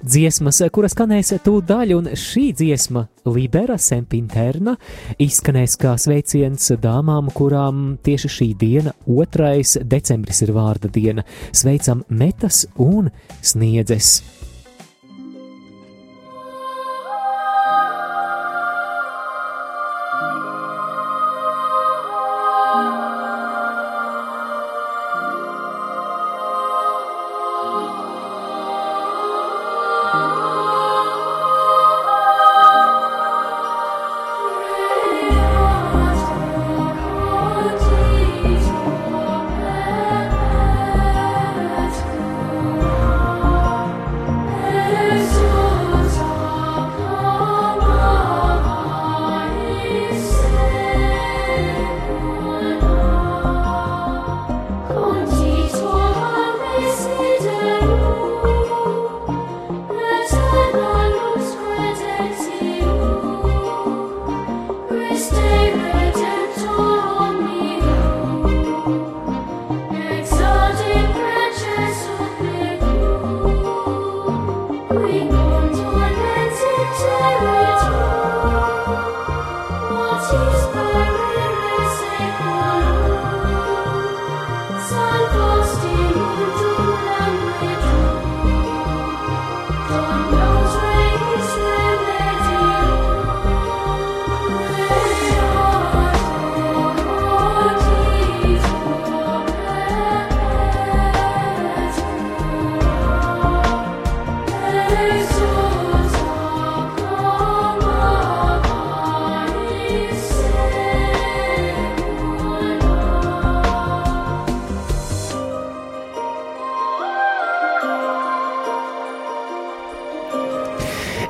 dziesmas, 0.05 0.61
kuras 0.69 0.93
skanēs 0.93 1.33
tūdaļ, 1.47 1.95
un 1.97 2.11
šī 2.13 2.45
dziesma, 2.61 3.07
Libera 3.25 3.79
Sempinterna, 3.81 4.75
izskanēs 5.17 5.79
kā 5.81 5.95
sveiciens 5.97 6.75
dāmām, 6.83 7.33
kurām 7.33 7.97
tieši 8.05 8.33
šī 8.37 8.51
diena, 8.67 8.93
2. 9.09 9.81
decembris, 9.81 10.45
ir 10.45 10.53
vārda 10.53 10.93
diena. 10.93 11.25
Sveicam 11.49 12.05
metas 12.21 12.67
un 12.77 13.09
sniedzes! 13.41 14.50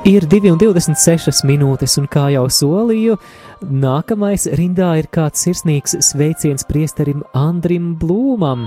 Ir 0.02 0.24
2,26 0.26 1.44
minūtes, 1.46 1.92
un 2.00 2.08
kā 2.10 2.24
jau 2.34 2.48
solīju, 2.50 3.14
nākamais 3.62 4.48
rindā 4.58 4.88
ir 4.98 5.06
kāds 5.14 5.44
sirsnīgs 5.46 5.94
sveiciens 6.02 6.66
priesterim 6.66 7.20
Andrim 7.38 7.92
Blūmam. 8.00 8.64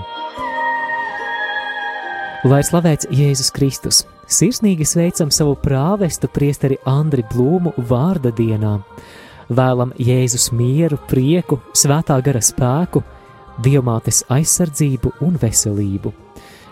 Lai 2.48 2.62
slavēts 2.64 3.12
Jēzus 3.12 3.52
Kristus, 3.52 4.06
sirsnīgi 4.32 4.88
sveicam 4.88 5.28
savu 5.28 5.58
prāvestu 5.60 6.32
priesteri 6.32 6.80
Andri 6.88 7.28
Blūmu 7.28 7.76
vārda 7.92 8.32
dienā. 8.32 8.78
Vēlam 9.52 9.92
Jēzus 10.00 10.54
mieru, 10.56 11.04
prieku, 11.12 11.60
svētā 11.76 12.22
gara 12.24 12.40
spēku, 12.40 13.04
diamātes 13.60 14.24
aizsardzību 14.32 15.18
un 15.28 15.36
veselību. 15.44 16.16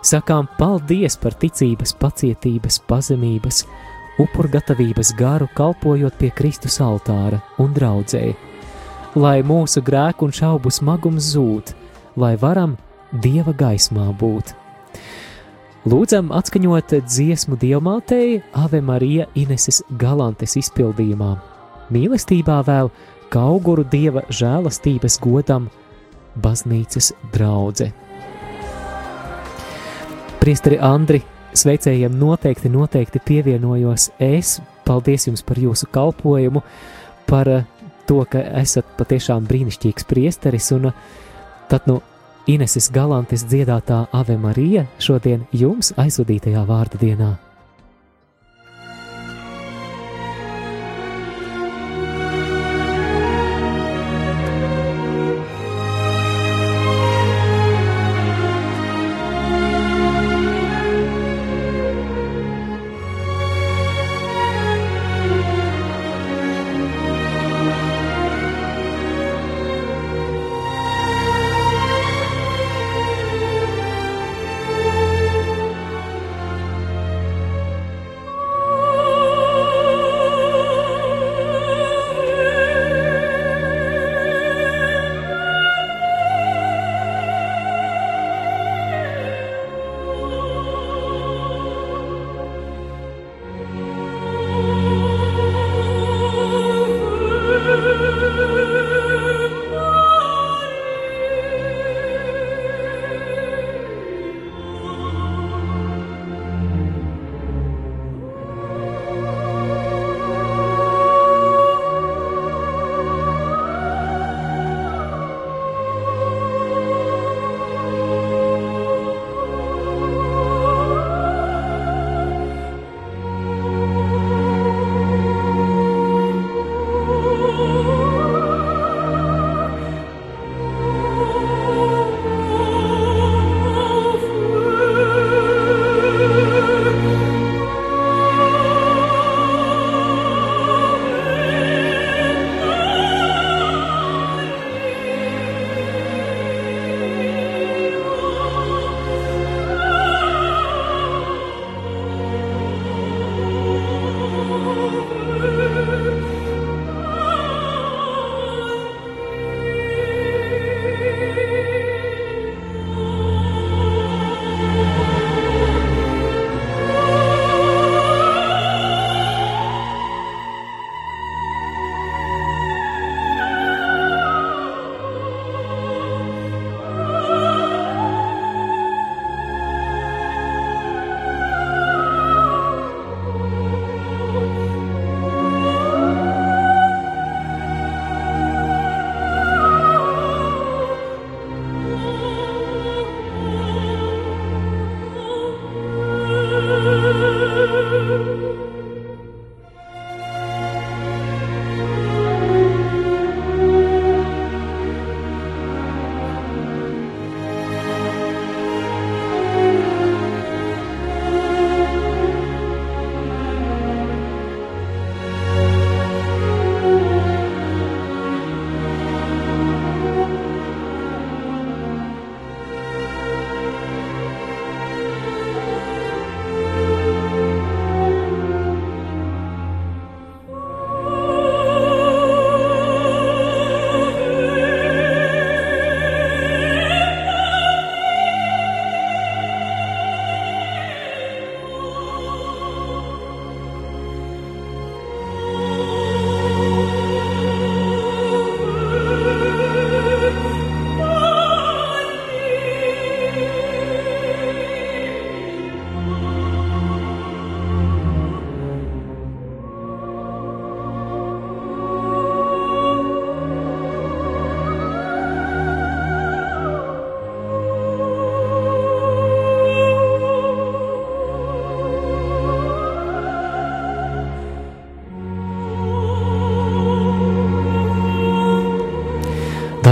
Sakām 0.04 0.47
paldies 0.56 1.19
par 1.19 1.36
ticības, 1.39 1.97
pacietības, 1.99 2.80
pazemības, 2.88 3.65
upurgatavības 4.21 5.13
garu, 5.17 5.47
kalpojot 5.58 6.17
pie 6.19 6.32
Kristus 6.36 6.80
altāra 6.84 7.41
un 7.62 7.73
draudzēji. 7.73 8.36
Lai 9.15 9.39
mūsu 9.45 9.84
grēku 9.86 10.28
un 10.28 10.34
šaubu 10.34 10.71
smagums 10.73 11.34
zūd, 11.36 11.73
lai 12.17 12.36
varam 12.41 12.78
Dieva 13.13 13.54
gaismā 13.54 14.08
būt. 14.17 14.56
Lūdzam 15.86 16.32
atskaņot 16.34 16.95
dziesmu 17.06 17.58
diamātei 17.62 18.39
Ave 18.58 18.80
Marija 18.82 19.28
Ineses 19.36 19.84
galantes 20.02 20.56
izpildījumā. 20.58 21.34
Mīlestībā 21.93 22.62
vēl, 22.65 22.89
ka 23.30 23.43
auguru 23.52 23.84
Dieva 23.84 24.23
žēlastības 24.34 25.19
godam, 25.21 25.67
baznīcas 26.41 27.12
draudze. 27.36 27.91
Priesteri 30.39 30.80
Andri, 30.82 31.21
sveicējiem 31.57 32.15
noteikti, 32.19 32.71
noteikti 32.71 33.21
pievienojos 33.25 34.09
es. 34.21 34.59
Paldies 34.83 35.27
jums 35.29 35.43
par 35.47 35.59
jūsu 35.61 35.87
kalpojumu, 35.93 36.63
par 37.29 37.49
eh, 37.49 37.67
to, 38.07 38.23
ka 38.29 38.41
esat 38.61 38.89
patiešām 38.99 39.47
brīnišķīgs 39.47 40.07
priesteris, 40.09 40.71
un 40.75 40.89
eh, 40.91 40.97
tad 41.71 41.87
nu 41.87 42.01
Ineses 42.51 42.89
Galantes 42.91 43.45
dziedātā 43.47 44.01
Ave 44.11 44.35
Marija 44.37 44.83
šodien 44.99 45.45
jums 45.55 45.93
aizvadītajā 45.95 46.65
vārda 46.67 46.99
dienā. 46.99 47.31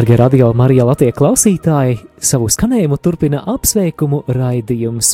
Darbie 0.01 0.17
radio 0.17 0.47
Marija 0.57 0.81
Latvijas 0.87 1.13
klausītāji, 1.13 1.99
savu 2.17 2.47
skanējumu 2.49 2.97
turpina 3.05 3.43
apsveikumu 3.51 4.23
raidījums. 4.33 5.11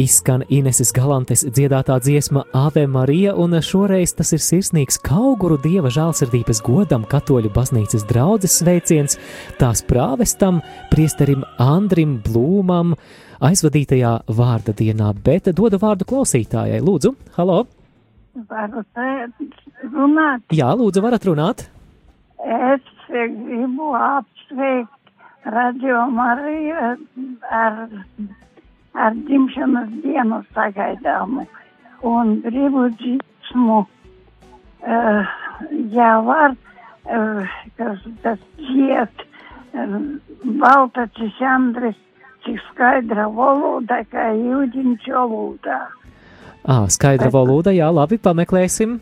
Izskan 0.00 0.46
Ineses 0.48 0.94
Galantes 0.96 1.42
dziedātā 1.44 1.98
dziesma 2.00 2.46
Ave 2.56 2.86
Marija, 2.88 3.34
un 3.36 3.58
šoreiz 3.60 4.16
tas 4.16 4.32
ir 4.32 4.40
sirsnīgs 4.40 4.96
kauguru 5.04 5.60
dieva 5.60 5.92
žēlsirdības 5.92 6.64
godam 6.64 7.04
katoļu 7.04 7.52
baznīcas 7.52 8.08
draudzes 8.08 8.56
sveiciens 8.62 9.20
tās 9.60 9.84
prāvestam, 9.84 10.64
priesterim 10.88 11.44
Andrim 11.60 12.16
Blūmam 12.24 12.96
aizvadītajā 13.44 14.18
vārda 14.40 14.72
dienā, 14.72 15.12
bet 15.20 15.52
dodu 15.52 15.84
vārdu 15.84 16.08
klausītājai. 16.08 16.80
Lūdzu, 16.80 17.12
halo! 17.36 17.66
Varu 18.48 18.88
te 18.88 19.10
runāt? 19.92 20.48
Jā, 20.48 20.72
lūdzu, 20.72 21.04
varat 21.04 21.28
runāt! 21.28 21.68
Es 22.48 22.94
gribu 23.08 23.92
apsveikt 23.94 25.12
Radio 25.44 26.06
Mariju 26.12 26.74
ar, 27.50 27.76
ar 28.94 29.14
dzimšanas 29.14 29.88
dienu 30.02 30.42
sagaidāmu 30.54 31.46
un 32.02 32.40
gribu 32.44 32.88
dziesmu, 32.98 33.78
uh, 33.82 35.22
ja 35.94 36.10
var, 36.26 36.56
uh, 37.08 37.56
kas 37.76 38.04
tas 38.22 38.38
dziet, 38.58 39.24
Baltačs 40.58 41.40
Andris, 41.40 41.96
cik 42.44 42.60
skaidra 42.70 43.28
valoda, 43.34 44.00
kā 44.10 44.30
jūdziņš 44.34 45.08
valodā. 45.12 45.78
Ā, 46.68 46.84
skaidra 46.92 47.30
valoda, 47.32 47.72
jā, 47.74 47.88
labi, 47.92 48.18
pameklēsim. 48.18 48.98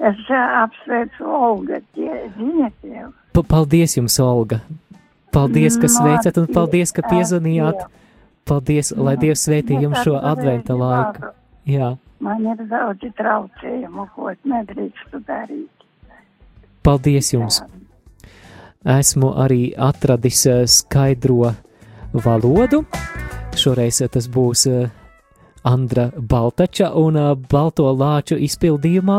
Es 0.00 0.20
apsveicu 0.32 1.26
Olga, 1.28 1.80
tie, 1.94 2.30
ziniet 2.36 2.76
jau. 2.86 3.10
Pa 3.36 3.42
paldies 3.44 3.98
jums, 3.98 4.16
Olga! 4.24 4.60
Paldies, 5.30 5.76
ka 5.78 5.90
sveicat 5.92 6.38
un 6.40 6.48
paldies, 6.50 6.90
ka 6.96 7.04
piezvanījāt! 7.06 7.84
Paldies, 8.48 8.94
lai 8.96 9.14
Dievs 9.20 9.44
svētī 9.46 9.76
jums 9.82 10.00
šo 10.06 10.16
adventa 10.16 10.74
laiku! 10.74 11.34
Jā, 11.68 11.92
Man 12.20 12.44
ir 12.44 12.58
daudz 12.68 13.04
traucējumu, 13.16 14.06
ko 14.16 14.32
nedrīkstu 14.44 15.20
darīt. 15.28 15.84
paldies 16.84 17.32
jums! 17.32 17.60
Esmu 18.84 19.34
arī 19.36 19.74
atradis 19.76 20.46
eh, 20.48 20.64
skaidro 20.66 21.52
valodu. 22.12 22.84
Šoreiz 23.56 24.00
eh, 24.00 24.08
tas 24.08 24.28
būs 24.28 24.66
eh, 24.70 24.88
Andra 25.64 26.10
Baltača 26.16 26.92
un 26.96 27.16
eh, 27.16 27.34
Balto 27.50 27.90
lāču 27.92 28.38
izpildījumā. 28.40 29.18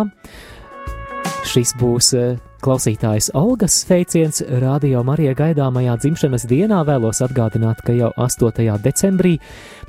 Šis 1.48 1.72
būs 1.80 2.12
eh, 2.18 2.36
klausītājs 2.62 3.32
Olgas 3.38 3.74
sveiciens 3.84 4.44
Radio 4.62 5.02
Marijā 5.06 5.34
gaidāmajā 5.38 5.96
dzimšanas 6.04 6.46
dienā. 6.50 6.84
Vēlos 6.86 7.22
atgādināt, 7.26 7.82
ka 7.86 7.96
jau 7.98 8.12
8. 8.22 8.68
decembrī 8.84 9.38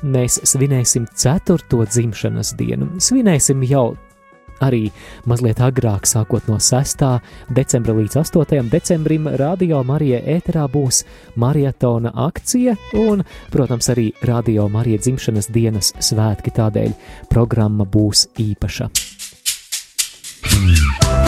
mēs 0.03 0.41
svinēsim 0.49 1.07
4. 1.13 1.85
dzimšanas 1.93 2.55
dienu. 2.57 2.89
Svinēsim 2.97 3.63
jau 3.69 3.93
arī 4.63 4.87
mazliet 5.29 5.61
agrāk, 5.63 6.07
sākot 6.09 6.49
no 6.49 6.59
6. 6.63 7.05
decembra 7.53 7.97
līdz 7.99 8.21
8. 8.23 8.69
decembrim, 8.73 9.29
Radio 9.41 9.83
Marija 9.85 10.23
ēterā 10.37 10.69
būs 10.73 11.03
maratona 11.37 12.15
akcija 12.29 12.77
un, 13.03 13.25
protams, 13.53 13.91
arī 13.93 14.13
Radio 14.25 14.69
Marija 14.73 15.03
dzimšanas 15.05 15.51
dienas 15.53 15.93
svētki. 16.01 16.55
Tādēļ 16.57 16.95
programma 17.31 17.85
būs 17.85 18.31
īpaša. 18.41 18.91
Citra 20.43 21.22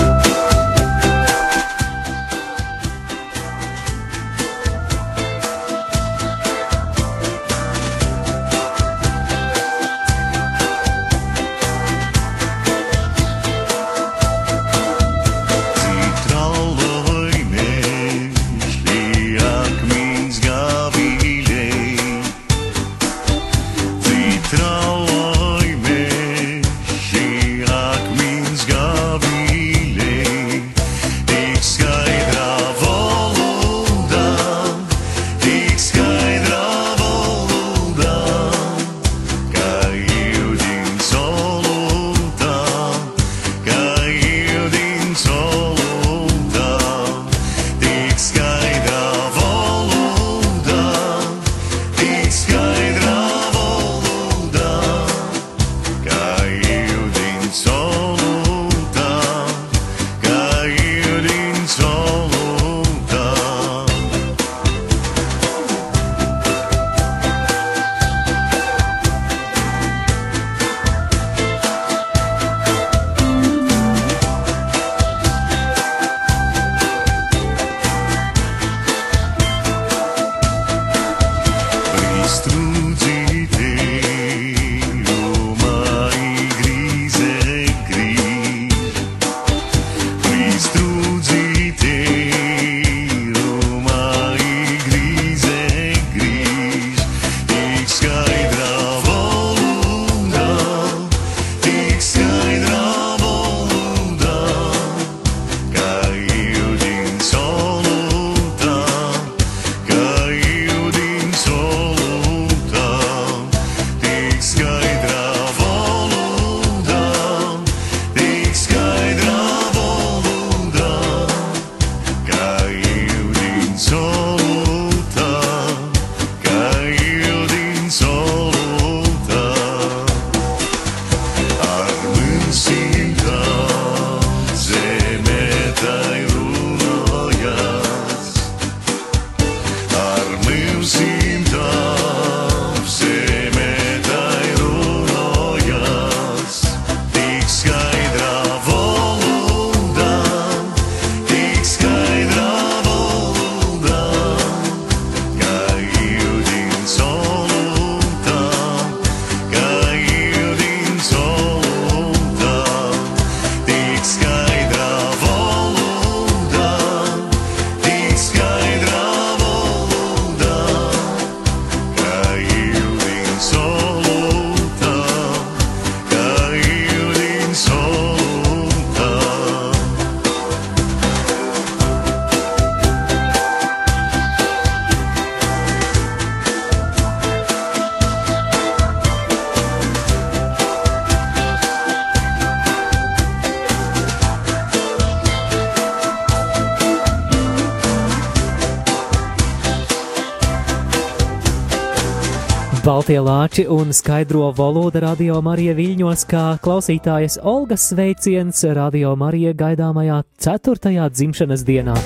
Baltie 202.94 203.16
lāči 203.18 203.64
un 203.66 203.88
skaidro 203.90 204.52
valoda 204.54 205.00
radio 205.02 205.40
Marija 205.42 205.72
Viļņos, 205.74 206.20
kā 206.30 206.42
klausītājas 206.62 207.40
Olgas 207.42 207.88
sveiciens 207.90 208.60
radio 208.78 209.16
Marija 209.18 209.50
gaidāmajā 209.50 210.20
4. 210.38 211.08
dzimšanas 211.10 211.64
dienā. 211.66 211.96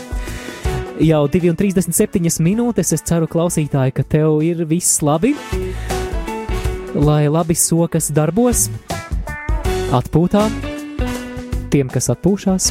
Jau 1.04 1.20
2,37 1.28 2.40
minūtes 2.40 2.94
es 2.96 3.04
ceru, 3.04 3.28
klausītāji, 3.28 3.92
ka 3.98 4.06
tev 4.14 4.40
ir 4.46 4.64
viss 4.70 5.02
labi, 5.04 5.34
lai 6.96 7.26
labi 7.28 7.52
sokas 7.52 8.08
darbos, 8.08 8.70
atpūtā, 9.92 10.46
tiem, 11.68 11.92
kas 11.92 12.08
atpūšās. 12.16 12.70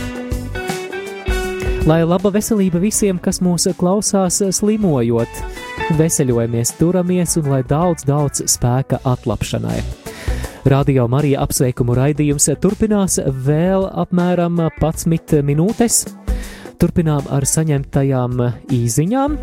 Lai 1.85 2.01
laba 2.01 2.33
veselība 2.33 2.81
visiem, 2.81 3.21
kas 3.21 3.43
mūs 3.45 3.69
klausās 3.77 4.41
slimojot, 4.57 5.45
veseļojamies, 5.95 6.73
turamies 6.79 7.37
un 7.39 7.47
lai 7.51 7.61
daudz, 7.67 8.03
daudz 8.07 8.43
spēka 8.49 8.99
atlapšanai. 9.07 9.77
Radio 10.67 11.05
Marija 11.07 11.45
apsveikumu 11.45 11.95
raidījums 11.95 12.49
turpinās 12.59 13.15
vēl 13.45 13.85
apmēram 14.03 14.59
11 14.67 15.39
minūtes. 15.47 16.01
Turpinām 16.81 17.29
ar 17.31 17.47
saņemtajām 17.47 18.43
īziņām. 18.75 19.39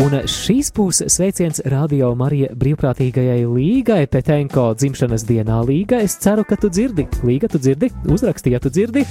Un 0.00 0.18
šīs 0.28 0.72
būs 0.76 1.02
sveiciens 1.12 1.60
Radio 1.68 2.14
Marija 2.16 2.50
brīvprātīgajai 2.56 3.44
līgai 3.44 4.02
Petenko 4.08 4.70
dzimšanas 4.78 5.24
dienā 5.28 5.60
līga. 5.68 6.00
Es 6.04 6.16
ceru, 6.22 6.44
ka 6.48 6.56
tu 6.60 6.72
dzirdi. 6.72 7.08
Līga, 7.28 7.48
tu 7.52 7.60
dzirdi? 7.60 7.92
Uzraksti, 8.08 8.56
ja 8.56 8.60
tu 8.60 8.72
dzirdi. 8.72 9.04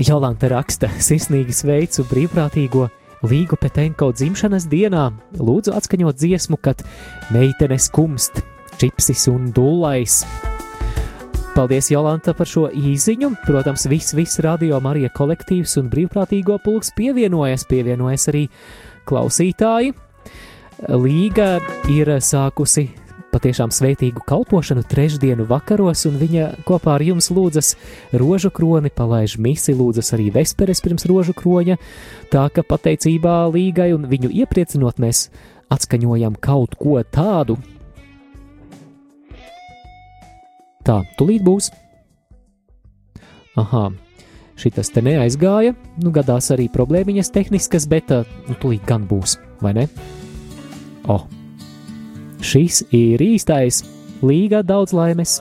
Jolanta 0.00 0.48
raksta 0.50 0.90
sirsnīgi 0.98 1.54
sveicu 1.54 2.06
brīvprātīgo 2.10 2.88
Līgu 3.20 3.58
Petenko 3.60 4.06
dzimšanas 4.16 4.64
dienā. 4.72 5.10
Lūdzu 5.36 5.74
atskaņot 5.76 6.16
dziesmu, 6.16 6.56
kad 6.64 6.80
meitenes 7.34 7.90
kumst, 7.92 8.40
čipsis 8.80 9.26
un 9.28 9.50
dullais. 9.52 10.22
Paldies, 11.52 11.90
Jolanta, 11.92 12.32
par 12.32 12.48
šo 12.48 12.70
īziņu. 12.72 13.34
Protams, 13.44 13.84
viss, 13.92 14.14
viss 14.16 14.40
radio 14.40 14.78
Marija 14.80 15.12
kolektīvs 15.12 15.76
un 15.82 15.90
brīvprātīgo 15.92 16.56
pulks 16.64 16.94
pievienojas, 16.96 17.66
pievienojas 17.68 18.24
arī 18.32 18.46
klausītāji. 19.10 19.92
Līga 20.88 21.58
ir 21.92 22.14
sākusi 22.24 22.86
patiešām 23.30 23.72
svētīgu 23.74 24.22
kalpošanu 24.26 24.82
trešdienu 24.90 25.46
vakaros, 25.50 26.04
un 26.10 26.18
viņa 26.20 26.48
kopā 26.68 26.96
ar 26.98 27.04
jums 27.04 27.30
lūdzas 27.32 27.74
rožu 28.12 28.50
kroni, 28.54 28.90
palaiž 28.90 29.38
misi, 29.42 29.74
lūdzas 29.76 30.12
arī 30.16 30.30
vesperes 30.34 30.82
pirms 30.84 31.06
rožu 31.10 31.34
kroņa, 31.38 31.78
tā 32.32 32.46
ka 32.54 32.66
pateicībā 32.66 33.42
līgai 33.54 33.92
un 33.96 34.08
viņu 34.10 34.32
iepriecinot 34.42 35.00
mēs 35.02 35.28
atskaņojam 35.70 36.38
kaut 36.42 36.76
ko 36.80 36.98
tādu. 37.06 37.58
Tā, 40.86 41.02
tulīt 41.18 41.44
būs. 41.46 41.70
Aha, 43.60 43.90
šitas 44.58 44.90
te 44.94 45.02
neaizgāja, 45.04 45.74
nu 46.00 46.14
gadās 46.14 46.50
arī 46.54 46.70
problēmiņas 46.72 47.34
tehniskas, 47.34 47.86
bet 47.90 48.14
nu, 48.14 48.56
tulīt 48.62 48.86
gan 48.88 49.04
būs, 49.10 49.36
vai 49.60 49.76
ne? 49.76 49.90
Oh. 51.10 51.39
Šis 52.42 52.82
ir 52.90 53.20
īstais 53.20 53.84
līga 54.22 54.62
daudz 54.66 54.92
laimes. 54.96 55.40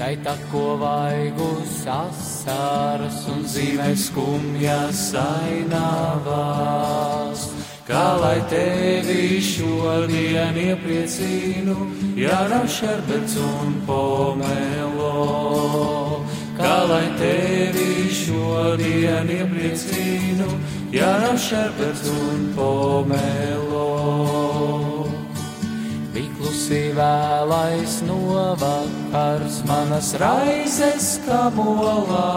Tai 0.00 0.16
tako 0.24 0.80
vaigus 0.80 1.84
asaras 1.84 3.28
un 3.28 3.44
zīmē 3.44 3.92
skumjas 4.00 5.12
ainavās. 5.20 6.80
Kā 7.90 8.06
lai 8.22 8.40
tevi 8.48 9.40
šodien 9.44 10.56
iepriecinu, 10.56 11.76
ja 12.16 12.48
nav 12.48 12.64
šerbets 12.70 13.36
un 13.44 13.82
pomelo. 13.86 15.99
Kā 16.60 16.76
lai 16.84 17.06
tevi 17.16 18.10
šodien 18.12 19.30
iepriecinu, 19.32 20.48
ja 20.92 21.14
nav 21.22 21.38
šerbets 21.40 22.04
un 22.12 22.42
pomelo. 22.56 23.86
Piklusi 26.12 26.90
vēlais 26.98 28.00
novakars 28.04 29.62
manas 29.70 30.12
raizes 30.20 31.14
kamolā. 31.24 32.28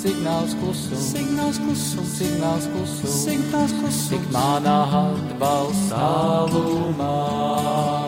Signāls 0.00 0.54
klusums, 0.60 1.10
signāls 1.10 1.58
klusums, 1.60 2.14
signāls 2.20 2.70
klusums, 2.72 3.16
signāls 3.26 3.74
klusums, 3.80 4.04
tik 4.14 4.30
manā 4.32 4.78
atbalstā 5.02 6.12
lūmā. 6.54 7.99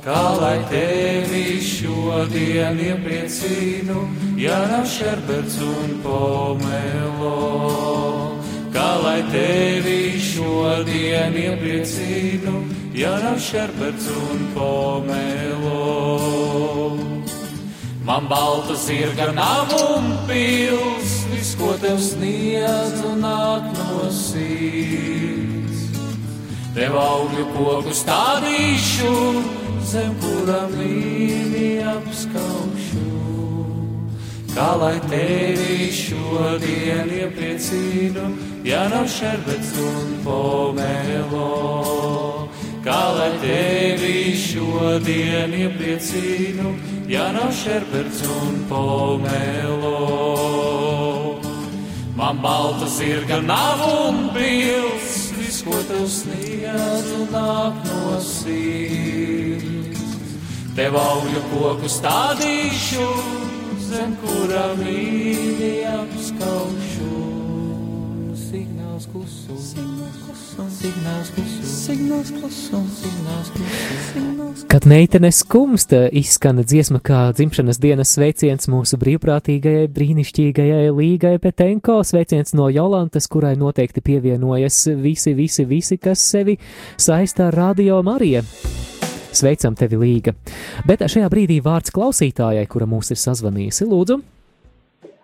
Kā 0.00 0.20
lai 0.32 0.56
tevi 0.70 1.60
šodien 1.60 2.78
iepriecinu, 2.80 4.06
ja 4.40 4.56
nav 4.70 4.86
šerberts 4.88 5.58
un 5.60 5.98
pomelo. 6.00 7.34
Kā 8.72 8.86
lai 9.04 9.20
tevi 9.28 10.16
šodien 10.16 11.36
iepriecinu, 11.36 12.64
ja 12.96 13.12
nav 13.20 13.36
šerberts 13.44 14.08
un 14.08 14.48
pomelo. 14.56 15.84
Man 18.00 18.24
balta 18.32 18.80
zirga 18.80 19.28
nav 19.36 19.68
un 19.76 20.16
pils, 20.24 21.12
viss, 21.28 21.52
ko 21.60 21.76
tev 21.76 22.00
sniedz 22.00 23.04
un 23.04 23.20
nāk 23.20 23.68
no 23.76 24.08
sirds. 24.08 25.88
Tev 26.72 26.96
augļu 26.96 27.50
koku 27.52 27.92
stādīšu, 27.92 29.59
zem 29.90 30.12
kurām 30.22 30.74
līni 30.78 31.80
apskaušu. 31.82 33.06
Kā 34.54 34.68
lai 34.78 34.96
tevi 35.10 35.88
šodien 35.94 37.10
iepriecinu, 37.14 38.26
ja 38.66 38.84
nav 38.92 39.08
šerbets 39.10 39.72
un 39.82 40.12
pomelo. 40.26 41.48
Kā 42.84 43.00
lai 43.16 43.32
tevi 43.42 44.32
šodien 44.38 45.54
iepriecinu, 45.58 46.74
ja 47.10 47.30
nav 47.34 47.50
šerbets 47.62 48.22
un 48.36 48.62
pomelo. 48.70 49.96
Man 52.16 52.38
balta 52.42 52.86
zirga 52.86 53.40
nav 53.42 53.80
un 53.88 54.28
pils, 54.34 55.29
ko 55.64 55.76
tev 55.88 56.06
sniedz 56.08 57.08
un 57.18 57.26
nāk 57.34 57.80
no 57.88 58.20
sirds. 58.24 60.00
Tev 60.76 60.96
augļu 60.96 61.42
koku 61.50 61.90
stādīšu, 61.90 63.08
zem 63.90 64.14
kura 64.22 64.70
mīļi 64.80 65.74
apskaušu. 65.92 67.19
Signāls 68.50 69.04
klusums, 69.06 69.66
signāls 69.70 70.18
klusums. 73.54 74.64
Kad 74.70 74.86
meitene 74.90 75.30
skumsta, 75.30 76.08
izskan 76.10 76.58
dziesma 76.64 76.98
kā 76.98 77.30
dzimšanas 77.36 77.78
dienas 77.78 78.10
sveiciens 78.16 78.66
mūsu 78.72 78.98
brīvprātīgajai, 78.98 79.86
brīnišķīgajai 79.94 80.88
līgai 80.96 81.36
Petenko, 81.42 82.00
sveiciens 82.02 82.50
no 82.58 82.66
Jolantas, 82.74 83.30
kurai 83.30 83.54
noteikti 83.60 84.02
pievienojas 84.02 84.80
visi, 84.98 85.36
visi, 85.38 85.64
visi, 85.70 86.00
kas 86.02 86.18
sevi 86.32 86.58
saistā 86.98 87.52
ar 87.52 87.58
Radio 87.60 88.02
Mariju. 88.02 88.42
Sveicam 89.30 89.78
tevi, 89.78 90.02
Līga! 90.02 90.34
Bet 90.90 91.06
šajā 91.06 91.30
brīdī 91.30 91.62
vārds 91.62 91.94
klausītājai, 91.94 92.66
kura 92.66 92.90
mūs 92.90 93.14
ir 93.14 93.22
sazvanījusi, 93.22 93.86
lūdzu, 93.86 94.18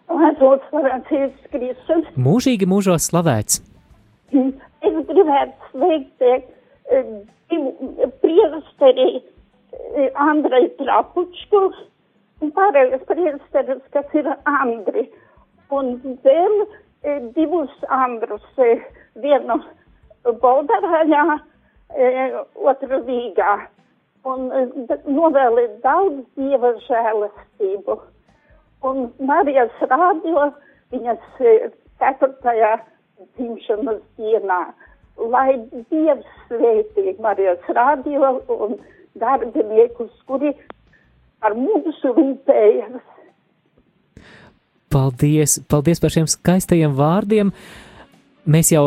Lūdzu, 0.06 0.68
varētu 0.70 1.16
Jēzus 1.16 1.50
Kristus. 1.50 2.10
mūžīgi 2.14 2.66
mūžos 2.70 3.08
slavēts! 3.10 3.58
Es 4.86 4.96
gribētu 5.08 5.70
sveikt 5.72 6.22
eh, 6.22 6.44
divu 7.50 8.08
priesteri 8.22 9.08
eh, 9.18 10.10
Andrei 10.14 10.68
Trapučku 10.78 11.62
un 12.40 12.52
pārējos 12.54 13.02
priesteris, 13.08 13.82
kas 13.94 14.14
ir 14.14 14.30
Andri. 14.46 15.08
Un 15.74 15.96
vēl 16.22 16.56
eh, 16.62 17.22
divus 17.34 17.74
Andrus, 17.90 18.46
vienu 19.18 19.58
Boldarājā, 20.42 21.40
otru 22.66 23.00
Rīgā. 23.06 23.56
Un 24.26 24.50
novēlēt 25.06 25.80
daudz 25.82 26.22
dieva 26.38 26.72
žēlastību. 26.86 27.98
Un 28.86 29.08
Marijas 29.28 29.72
rādio 29.90 30.50
viņas 30.94 31.40
eh, 31.40 31.70
ceturtajā 32.00 32.76
dzimšanas 33.36 34.02
dienā. 34.20 34.60
Lai 35.32 35.56
Dievs 35.90 36.28
svētī 36.46 37.16
Marijas 37.24 37.70
rādio 37.72 38.34
un 38.52 38.76
darbiniekus, 39.20 40.12
kuri 40.28 40.52
par 41.40 41.56
mums 41.56 42.02
rūpējas. 42.04 43.00
Paldies, 44.92 45.58
paldies 45.68 46.00
par 46.00 46.12
šiem 46.14 46.28
skaistajiem 46.30 46.94
vārdiem. 46.96 47.50
Mēs 48.46 48.70
jau, 48.72 48.84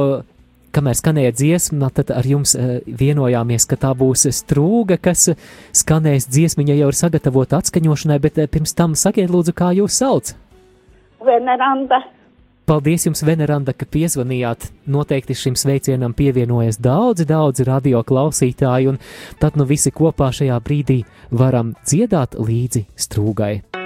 kamēr 0.76 0.98
skanēja 1.00 1.34
dziesma, 1.36 1.90
tad 1.96 2.14
ar 2.16 2.28
jums 2.28 2.56
eh, 2.58 2.78
vienojāmies, 2.86 3.66
ka 3.70 3.80
tā 3.80 3.94
būs 3.98 4.28
strūga, 4.42 5.00
kas 5.02 5.32
skanēs 5.76 6.30
dziesmiņa 6.30 6.78
jau 6.82 6.92
ir 6.92 7.00
sagatavota 7.00 7.64
atskaņošanai, 7.64 8.22
bet 8.24 8.40
eh, 8.40 8.52
pirms 8.52 8.76
tam 8.78 8.96
sakiet 9.00 9.32
lūdzu, 9.34 9.56
kā 9.58 9.74
jūs 9.80 10.00
sauc. 10.02 10.34
Veneranda, 11.26 12.04
Paldies 12.70 13.08
jums, 13.08 13.24
Veneranda, 13.26 13.74
ka 13.74 13.88
piezvanījāt. 13.90 14.68
Noteikti 14.94 15.34
šim 15.34 15.56
sveicienam 15.58 16.14
pievienojas 16.14 16.78
daudzi, 16.78 17.26
daudzi 17.26 17.66
radio 17.66 18.04
klausītāji, 18.06 18.92
un 18.94 19.02
tad 19.42 19.58
nu 19.58 19.66
visi 19.66 19.90
kopā 19.90 20.30
šajā 20.30 20.62
brīdī 20.62 21.02
varam 21.34 21.74
dziedāt 21.82 22.38
līdzi 22.38 22.86
strūgai. 22.94 23.79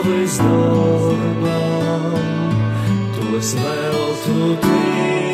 Gatavs 0.00 0.36
darbam, 0.40 2.04
tos 3.16 3.54
vēl 3.60 3.98
tu 4.24 4.38
tevim 4.64 5.29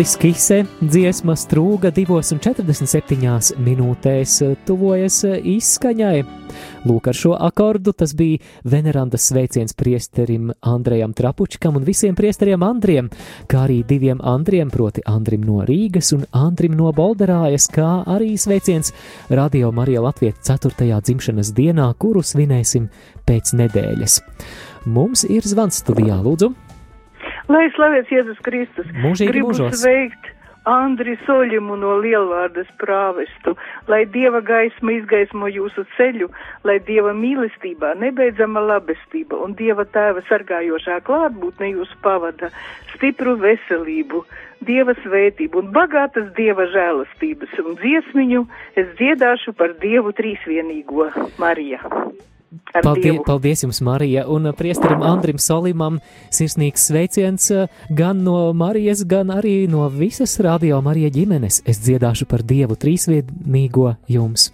Aldis 0.00 0.14
Kise 0.16 0.56
dziesma 0.80 1.34
strūga 1.36 1.90
2,47 1.92 3.58
minūtēs 3.60 4.38
tuvojas 4.64 5.18
izskaņai. 5.28 6.22
Lūk, 6.88 7.10
ar 7.12 7.18
šo 7.18 7.34
akordu 7.36 7.92
tas 7.92 8.14
bija 8.16 8.40
venerandas 8.64 9.26
sveiciens 9.28 9.76
priesterim 9.76 10.54
Andrejam 10.64 11.12
Trapučkam 11.12 11.76
un 11.76 11.84
visiem 11.84 12.16
priesteriem 12.16 12.64
Andriem, 12.64 13.12
kā 13.44 13.66
arī 13.66 13.82
diviem 13.84 14.24
Andriem, 14.24 14.72
proti 14.72 15.04
Andrim 15.04 15.44
no 15.44 15.60
Rīgas 15.68 16.14
un 16.16 16.24
Andrim 16.32 16.80
no 16.80 16.94
Bolderājas, 16.96 17.68
kā 17.68 17.90
arī 18.08 18.38
sveiciens 18.40 18.94
Radio 19.28 19.68
Marija 19.68 20.00
Latvijas 20.08 20.40
4. 20.48 20.88
dzimšanas 20.96 21.52
dienā, 21.52 21.92
kuru 22.00 22.24
svinēsim 22.24 22.88
pēc 23.28 23.52
nedēļas. 23.52 24.18
Mums 24.88 25.28
ir 25.28 25.44
zvans 25.44 25.84
studijā, 25.84 26.22
lūdzu. 26.24 26.54
Lai 27.50 27.66
slavēts 27.74 28.12
Jēzus 28.14 28.38
Kristus. 28.46 28.90
Mūžīgi 29.02 29.32
Gribu 29.32 29.50
mūžos. 29.50 29.80
sveikt 29.80 30.28
Andri 30.70 31.16
Soļimu 31.24 31.74
no 31.80 31.94
Lielvārdas 32.04 32.68
prāvestu, 32.78 33.56
lai 33.88 34.04
Dieva 34.12 34.42
gaisma 34.44 34.92
izgaismo 34.98 35.48
jūsu 35.48 35.86
ceļu, 35.96 36.28
lai 36.68 36.76
Dieva 36.86 37.14
mīlestībā 37.16 37.94
nebeidzama 37.98 38.60
labestība 38.68 39.40
un 39.40 39.56
Dieva 39.58 39.86
tēva 39.88 40.22
sargājošā 40.28 41.00
klātbūtne 41.08 41.72
jūs 41.72 41.96
pavada 42.04 42.52
stipru 42.92 43.38
veselību, 43.40 44.22
Dieva 44.68 44.94
svētību 45.00 45.64
un 45.64 45.72
bagātas 45.74 46.28
Dieva 46.36 46.68
žēlastības 46.70 47.56
un 47.64 47.80
dziesmiņu 47.80 48.44
es 48.76 48.92
dziedāšu 49.00 49.56
par 49.56 49.74
Dievu 49.80 50.12
trīsvienīgo 50.12 51.08
Marija. 51.40 51.80
Paldies, 52.82 53.04
Dievu. 53.04 53.24
paldies 53.26 53.62
jums, 53.62 53.80
Marija, 53.80 54.24
un 54.26 54.50
priesterim 54.58 55.04
Andrim 55.06 55.38
Solimam 55.38 56.00
sirsnīgs 56.34 56.88
sveiciens 56.90 57.50
eh, 57.54 57.68
gan 57.94 58.24
no 58.26 58.52
Marijas, 58.52 59.04
gan 59.06 59.30
arī 59.30 59.68
no 59.70 59.86
visas 59.94 60.34
radio 60.42 60.80
Marija 60.82 61.12
ģimenes. 61.14 61.62
Es 61.70 61.78
dziedāšu 61.84 62.26
par 62.30 62.42
Dievu 62.42 62.78
trīsvienīgo 62.80 63.94
jums. 64.10 64.50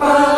Bye. 0.00 0.29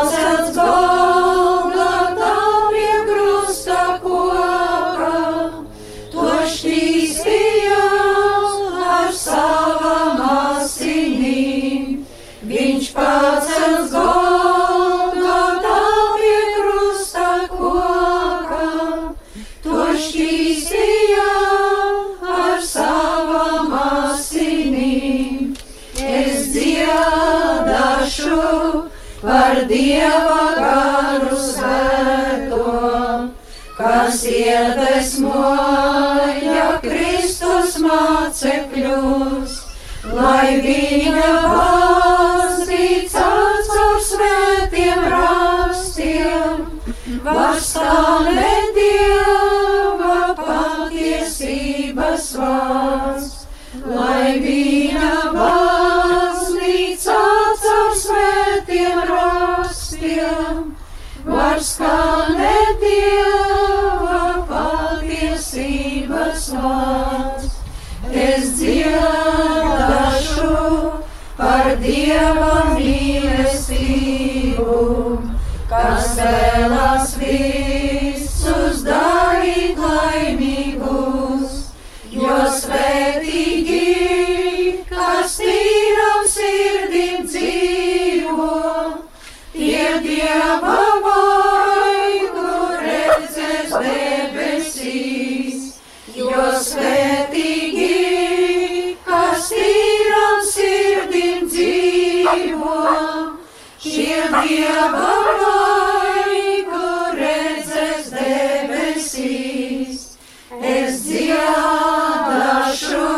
Dziedāšu 111.23 113.11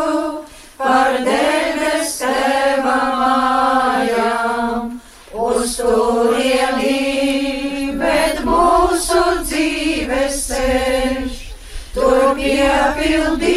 par 0.76 1.16
debes 1.24 2.18
teva 2.20 2.96
mājām, 3.20 5.00
uz 5.46 5.76
turieni, 5.80 7.00
bet 8.00 8.44
mūsu 8.44 9.24
dzīves 9.46 10.40
ceļš, 10.50 11.42
tur 11.96 12.34
piepildīsies 12.36 13.53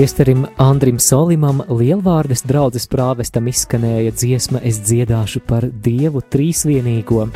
Priesterim 0.00 0.46
Andrim 0.56 0.96
Solimam 0.96 1.58
Lielvārdes 1.68 2.40
draudzes 2.48 2.86
prāvestam 2.88 3.50
izskanēja 3.50 4.14
dziesma 4.16 4.62
Es 4.64 4.78
dziedāšu 4.80 5.42
par 5.44 5.66
Dievu 5.84 6.22
trīsvienīgo. 6.24 7.26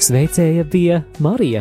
Sveicēja 0.00 0.64
bija 0.64 1.02
Marija. 1.20 1.60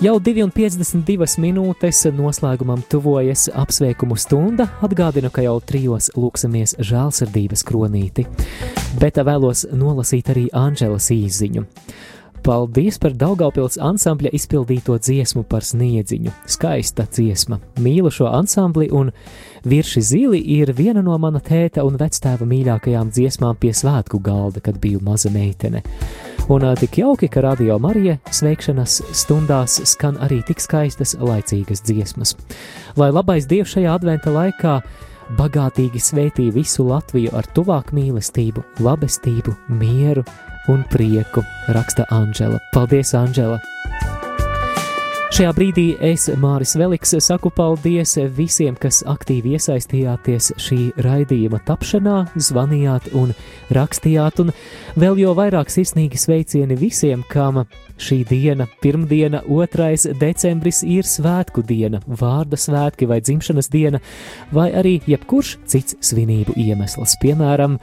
Jau 0.00 0.14
2,52 0.16 1.36
minūtes 1.44 2.00
noslēgumam 2.16 2.80
tuvojas 2.88 3.50
apsveikumu 3.52 4.16
stunda. 4.16 4.70
Atgādinu, 4.80 5.28
ka 5.28 5.44
jau 5.44 5.58
trijos 5.60 6.08
lūksimies 6.16 6.78
žēlsirdības 6.80 7.68
kronīti, 7.68 8.24
bet 8.96 9.20
vēlos 9.28 9.66
nolasīt 9.76 10.32
arī 10.32 10.48
Anģelas 10.56 11.12
īziņu. 11.12 11.68
Paldies 12.44 12.96
par 13.02 13.12
Daugaupils 13.18 13.76
ansambļa 13.82 14.30
izpildīto 14.36 14.96
dziesmu 14.98 15.42
par 15.48 15.64
sniedziņu. 15.66 16.32
Skaista 16.48 17.04
dziesma. 17.10 17.58
Mīlu 17.82 18.12
šo 18.14 18.30
ansambli 18.32 18.88
un 18.94 19.10
virši 19.68 20.02
zili 20.02 20.40
ir 20.58 20.72
viena 20.76 21.02
no 21.04 21.18
mana 21.18 21.42
tēta 21.44 21.84
un 21.86 21.98
vectēva 22.00 22.46
mīļākajām 22.48 23.10
dziesmām 23.12 23.58
pie 23.60 23.74
svētku 23.74 24.22
galda, 24.22 24.62
kad 24.64 24.80
biju 24.80 25.02
maza 25.04 25.32
meitene. 25.34 25.82
Un 26.48 26.64
tik 26.80 26.96
jauki, 27.02 27.28
ka 27.28 27.42
radio 27.44 27.76
Marija 27.78 28.16
sveikšanas 28.32 29.02
stundās 29.12 29.80
skan 29.84 30.16
arī 30.24 30.40
tik 30.48 30.62
skaistas, 30.64 31.12
laicīgas 31.20 31.84
dziesmas. 31.84 32.36
Lai 32.96 33.10
labais 33.12 33.44
dievs 33.50 33.74
šajā 33.76 33.98
adventa 33.98 34.32
laikā 34.32 34.78
bagātīgi 35.36 36.00
svētī 36.00 36.48
visu 36.54 36.86
Latviju 36.88 37.34
ar 37.36 37.48
tuvāku 37.52 37.98
mīlestību, 37.98 38.64
labestību, 38.80 39.58
mieru 39.68 40.24
un 40.68 40.84
prieku, 40.92 41.44
raksta 41.74 42.06
Anģela. 42.14 42.60
Paldies, 42.74 43.14
Anģela! 43.16 43.60
Šajā 45.28 45.50
brīdī 45.54 45.82
es, 46.02 46.24
Māris 46.40 46.72
Veliks, 46.80 47.12
saku 47.22 47.50
paldies 47.54 48.16
visiem, 48.34 48.74
kas 48.80 49.02
aktīvi 49.06 49.52
iesaistījāties 49.54 50.48
šī 50.58 50.78
raidījuma 51.04 51.60
tapšanā, 51.68 52.16
zvanījāt 52.34 53.10
un 53.14 53.34
rakstījāt, 53.76 54.40
un 54.42 54.50
vēl 54.98 55.20
jo 55.20 55.34
vairāk 55.38 55.70
sirsnīgi 55.70 56.18
sveicieni 56.18 56.78
visiem, 56.80 57.22
kam 57.30 57.60
šī 58.00 58.22
diena, 58.26 58.66
pirmdiena, 58.82 59.44
2. 59.46 60.16
decembris 60.18 60.80
ir 60.82 61.06
svētku 61.06 61.62
diena, 61.62 62.00
vārda 62.08 62.58
svētki 62.58 63.06
vai 63.06 63.20
dzimšanas 63.20 63.70
diena, 63.70 64.00
vai 64.50 64.70
arī 64.80 64.96
jebkurš 65.06 65.58
cits 65.68 66.00
svinību 66.08 66.56
iemesls, 66.56 67.14
piemēram, 67.22 67.78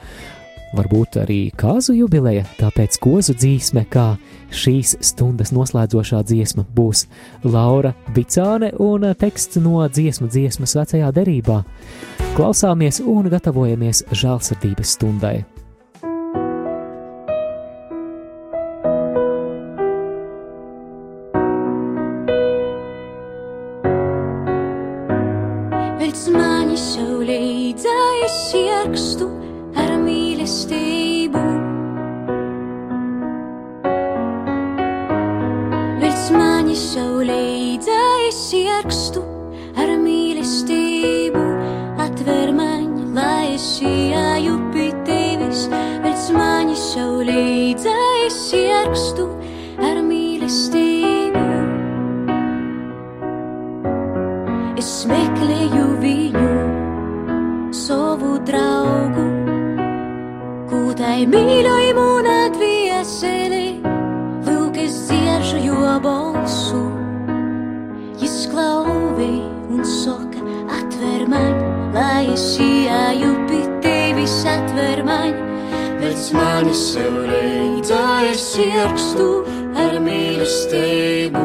varbūt 0.74 1.20
arī 1.22 1.40
kāzu 1.56 1.94
jubileja, 1.96 2.46
tāpēc 2.58 2.98
kozu 3.02 3.36
dzīsme, 3.36 3.86
kā 3.92 4.16
šīs 4.50 4.96
stundas 5.04 5.52
noslēdzošā 5.54 6.22
dziesma, 6.26 6.66
būs 6.76 7.06
Laura 7.44 7.94
Bicāne 8.14 8.72
un 8.82 9.08
teksts 9.18 9.60
no 9.62 9.84
dziesmu 9.86 10.30
dziesmas 10.32 10.76
vecajā 10.78 11.12
derībā. 11.14 11.62
Klausāmies 12.36 13.02
un 13.04 13.30
gatavojamies 13.32 14.06
žēlsirdības 14.12 14.96
stundai. 14.98 15.36
Kūtai 61.36 61.44
mīļoju 61.44 61.94
un 62.00 62.26
atvieseli. 62.32 63.66
Lūk, 64.46 64.76
es 64.80 64.94
dzieržu 65.04 65.58
jo 65.66 65.96
balsu, 66.00 66.80
jis 68.20 68.46
klauvi 68.48 69.42
un 69.68 69.84
saka, 69.84 70.40
atver 70.72 71.26
man, 71.28 71.52
lai 71.92 72.32
es 72.32 72.56
ieju 72.56 73.34
pie 73.50 73.64
tevis, 73.84 74.44
atver 74.48 75.04
man. 75.04 75.36
Pēc 76.00 76.32
manis 76.32 76.80
sev 76.94 77.12
leidzā 77.28 78.30
es 78.30 78.56
ierakstu 78.56 79.44
ar 79.76 79.98
mīlestību, 80.00 81.44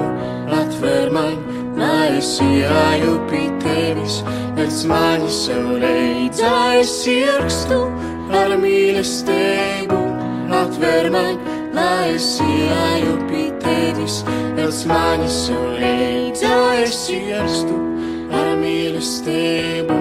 atver 0.56 1.12
man, 1.12 1.36
lai 1.76 2.16
es 2.22 2.38
ieju 2.40 3.18
pie 3.28 3.50
tevis. 3.60 4.22
Pēc 4.56 4.86
manis 4.88 5.44
sev 5.50 5.76
leidzā 5.84 6.80
es 6.80 6.96
ierakstu 7.08 7.82
ar 7.82 7.90
mīlestību, 7.90 7.90
atver 7.92 8.00
man, 8.00 8.11
lai 11.74 12.16
es 12.16 12.40
ieju 12.42 13.16
pie 13.30 13.50
tevis. 13.64 14.22
Pēc 14.56 14.86
manis 14.90 15.38
sev 15.48 15.64
leidzā 15.82 16.58
es 16.84 17.04
ierakstu 17.10 17.78
ar 18.40 18.56
mīlestību. 18.62 20.00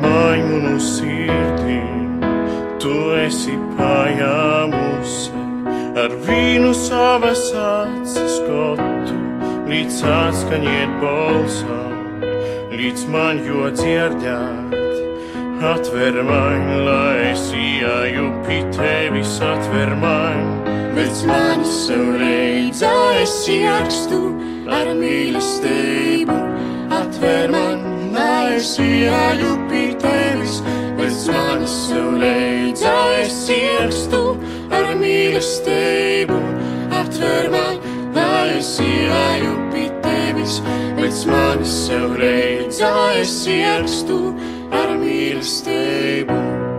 maimunu 0.00 0.78
sirdī, 0.80 1.80
tu 2.80 2.94
esi 3.24 3.56
pajāmusi 3.76 5.42
ar 6.02 6.14
vīnu 6.26 6.72
savas 6.74 7.44
acis 7.64 8.38
skotu, 8.38 9.18
līdz 9.70 10.00
atskaņiet 10.16 10.96
balsam, 11.02 11.89
līdz 12.80 13.02
man 13.12 13.40
jo 13.44 13.68
dzirdēt. 13.76 14.76
Atver 15.60 16.16
man, 16.24 16.62
lai 16.86 17.30
es 17.30 17.50
ieju 17.52 18.30
pie 18.46 18.62
tevis, 18.72 19.34
atver 19.44 19.92
man, 20.00 20.46
Pēc 20.94 21.20
manis 21.28 21.74
sev 21.86 22.06
leidzā 22.18 22.94
es 23.20 23.34
ierakstu 23.52 24.20
ar 24.78 24.90
mīlestību. 24.96 26.38
Atver 26.96 27.52
man, 27.52 27.84
lai 28.16 28.56
es 28.56 28.72
ieju 28.82 29.52
pie 29.70 29.92
tevis. 30.02 30.58
Pēc 30.98 31.28
manis 31.36 31.76
sev 31.86 32.10
leidzā 32.24 32.96
es 33.20 33.38
ierakstu 33.54 34.24
ar 34.80 34.92
mīlestību. 35.04 36.42
Atver 37.04 37.52
man, 37.54 37.80
lai 38.16 38.58
es 38.58 38.78
ieju 38.80 39.56
pie 39.68 39.86
tevis. 39.86 39.99
Pēc 40.40 41.18
manis 41.28 41.74
sev 41.84 42.16
leidzā 42.16 42.94
es 43.20 43.34
ierakstu 43.44 44.20
ar 44.72 44.96
mīlestību. 45.02 46.69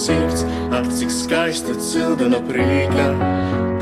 Sirds. 0.00 0.44
Ak, 0.72 0.86
cik 0.96 1.10
skaista 1.12 1.74
cildena 1.76 2.40
prīka, 2.48 3.06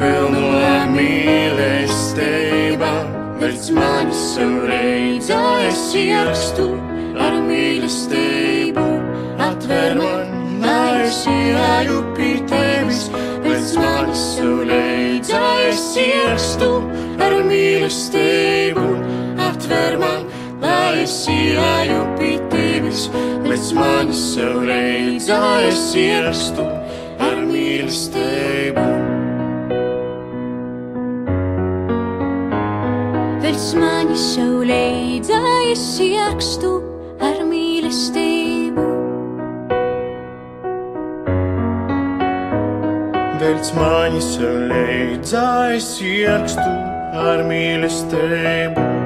pilno 0.01 0.49
mīlestībā. 0.97 2.95
Pēc 3.39 3.71
manis 3.77 4.23
es 5.69 5.83
ierakstu 5.95 6.67
ar 7.23 7.35
mīlestību. 7.47 8.87
Atver 9.49 9.95
man, 10.01 10.27
lai 10.63 11.07
es 11.07 11.21
ieju 11.31 11.99
pie 12.19 12.37
tevis. 12.51 13.07
Pēc 13.47 13.77
manis 13.79 14.25
es 15.71 15.85
ierakstu 16.03 16.73
ar 17.23 17.33
mīlestību. 17.47 18.87
Atver 19.49 19.95
man, 20.03 20.28
lai 20.63 21.03
es 21.03 21.17
ieju 21.31 22.03
pie 22.19 22.37
tevis. 22.53 23.09
Pēc 23.45 23.73
manis 23.77 24.23
sev 24.35 24.63
reidzā 24.69 25.41
es 25.69 25.85
ierakstu 25.97 26.67
ar 27.29 27.39
mīlestību. 27.49 28.87
Pēc 33.43 33.71
manis 33.81 34.29
sev 34.35 34.61
leidzā 34.69 35.43
es 35.73 35.87
ierakstu 36.05 36.75
ar 37.31 37.43
mīlestību. 37.51 38.89
Pēc 43.59 43.71
maņas 43.75 44.29
leidzā 44.71 45.49
es 45.75 45.89
ierakstu 46.05 46.69
ar 47.25 47.43
mīlestību. 47.49 48.98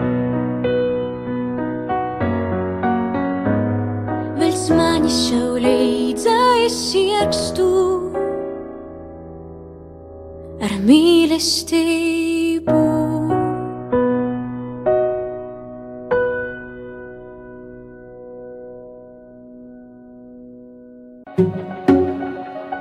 Leidzā 5.02 6.62
es 6.62 6.76
ierakstu 6.94 7.64
ar 10.62 10.74
mīlestību. 10.86 12.76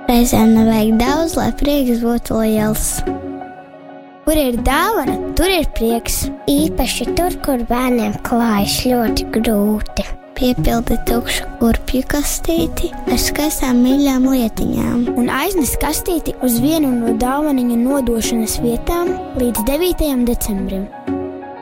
Reizēm 0.05 0.53
nevajag 0.53 0.93
daudz, 1.01 1.33
lai 1.41 1.49
prieks 1.57 2.05
būtu 2.05 2.37
liels. 2.43 2.87
Kur 4.27 4.37
ir 4.37 4.61
dāvana, 4.61 5.17
tur 5.33 5.49
ir 5.49 5.65
prieks. 5.73 6.27
Īpaši 6.45 7.15
tur, 7.17 7.41
kur 7.41 7.65
bērniem 7.65 8.13
klājas 8.29 8.83
ļoti 8.85 9.31
grūti. 9.33 10.20
Piepildi 10.37 10.97
tukšu 11.07 11.45
kurpju 11.59 12.01
kastīti 12.11 12.89
ar 13.05 13.19
skaistām 13.21 13.81
mīļām 13.85 14.27
lietiņām. 14.31 15.03
Un 15.19 15.29
aiznes 15.33 15.73
kastīti 15.81 16.33
uz 16.45 16.57
vienu 16.63 16.89
no 16.95 17.13
dāvaniņa 17.21 17.77
nodošanas 17.83 18.57
vietām 18.63 19.13
līdz 19.41 19.65
9. 19.69 20.25
decembrim. 20.29 20.87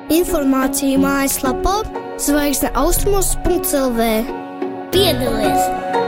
Informācija 0.09 1.01
mājaslapā 1.01 1.81
zvaigzne 2.21 2.73
austrumos.clv. 2.83 4.11
Piedalies! 4.93 6.07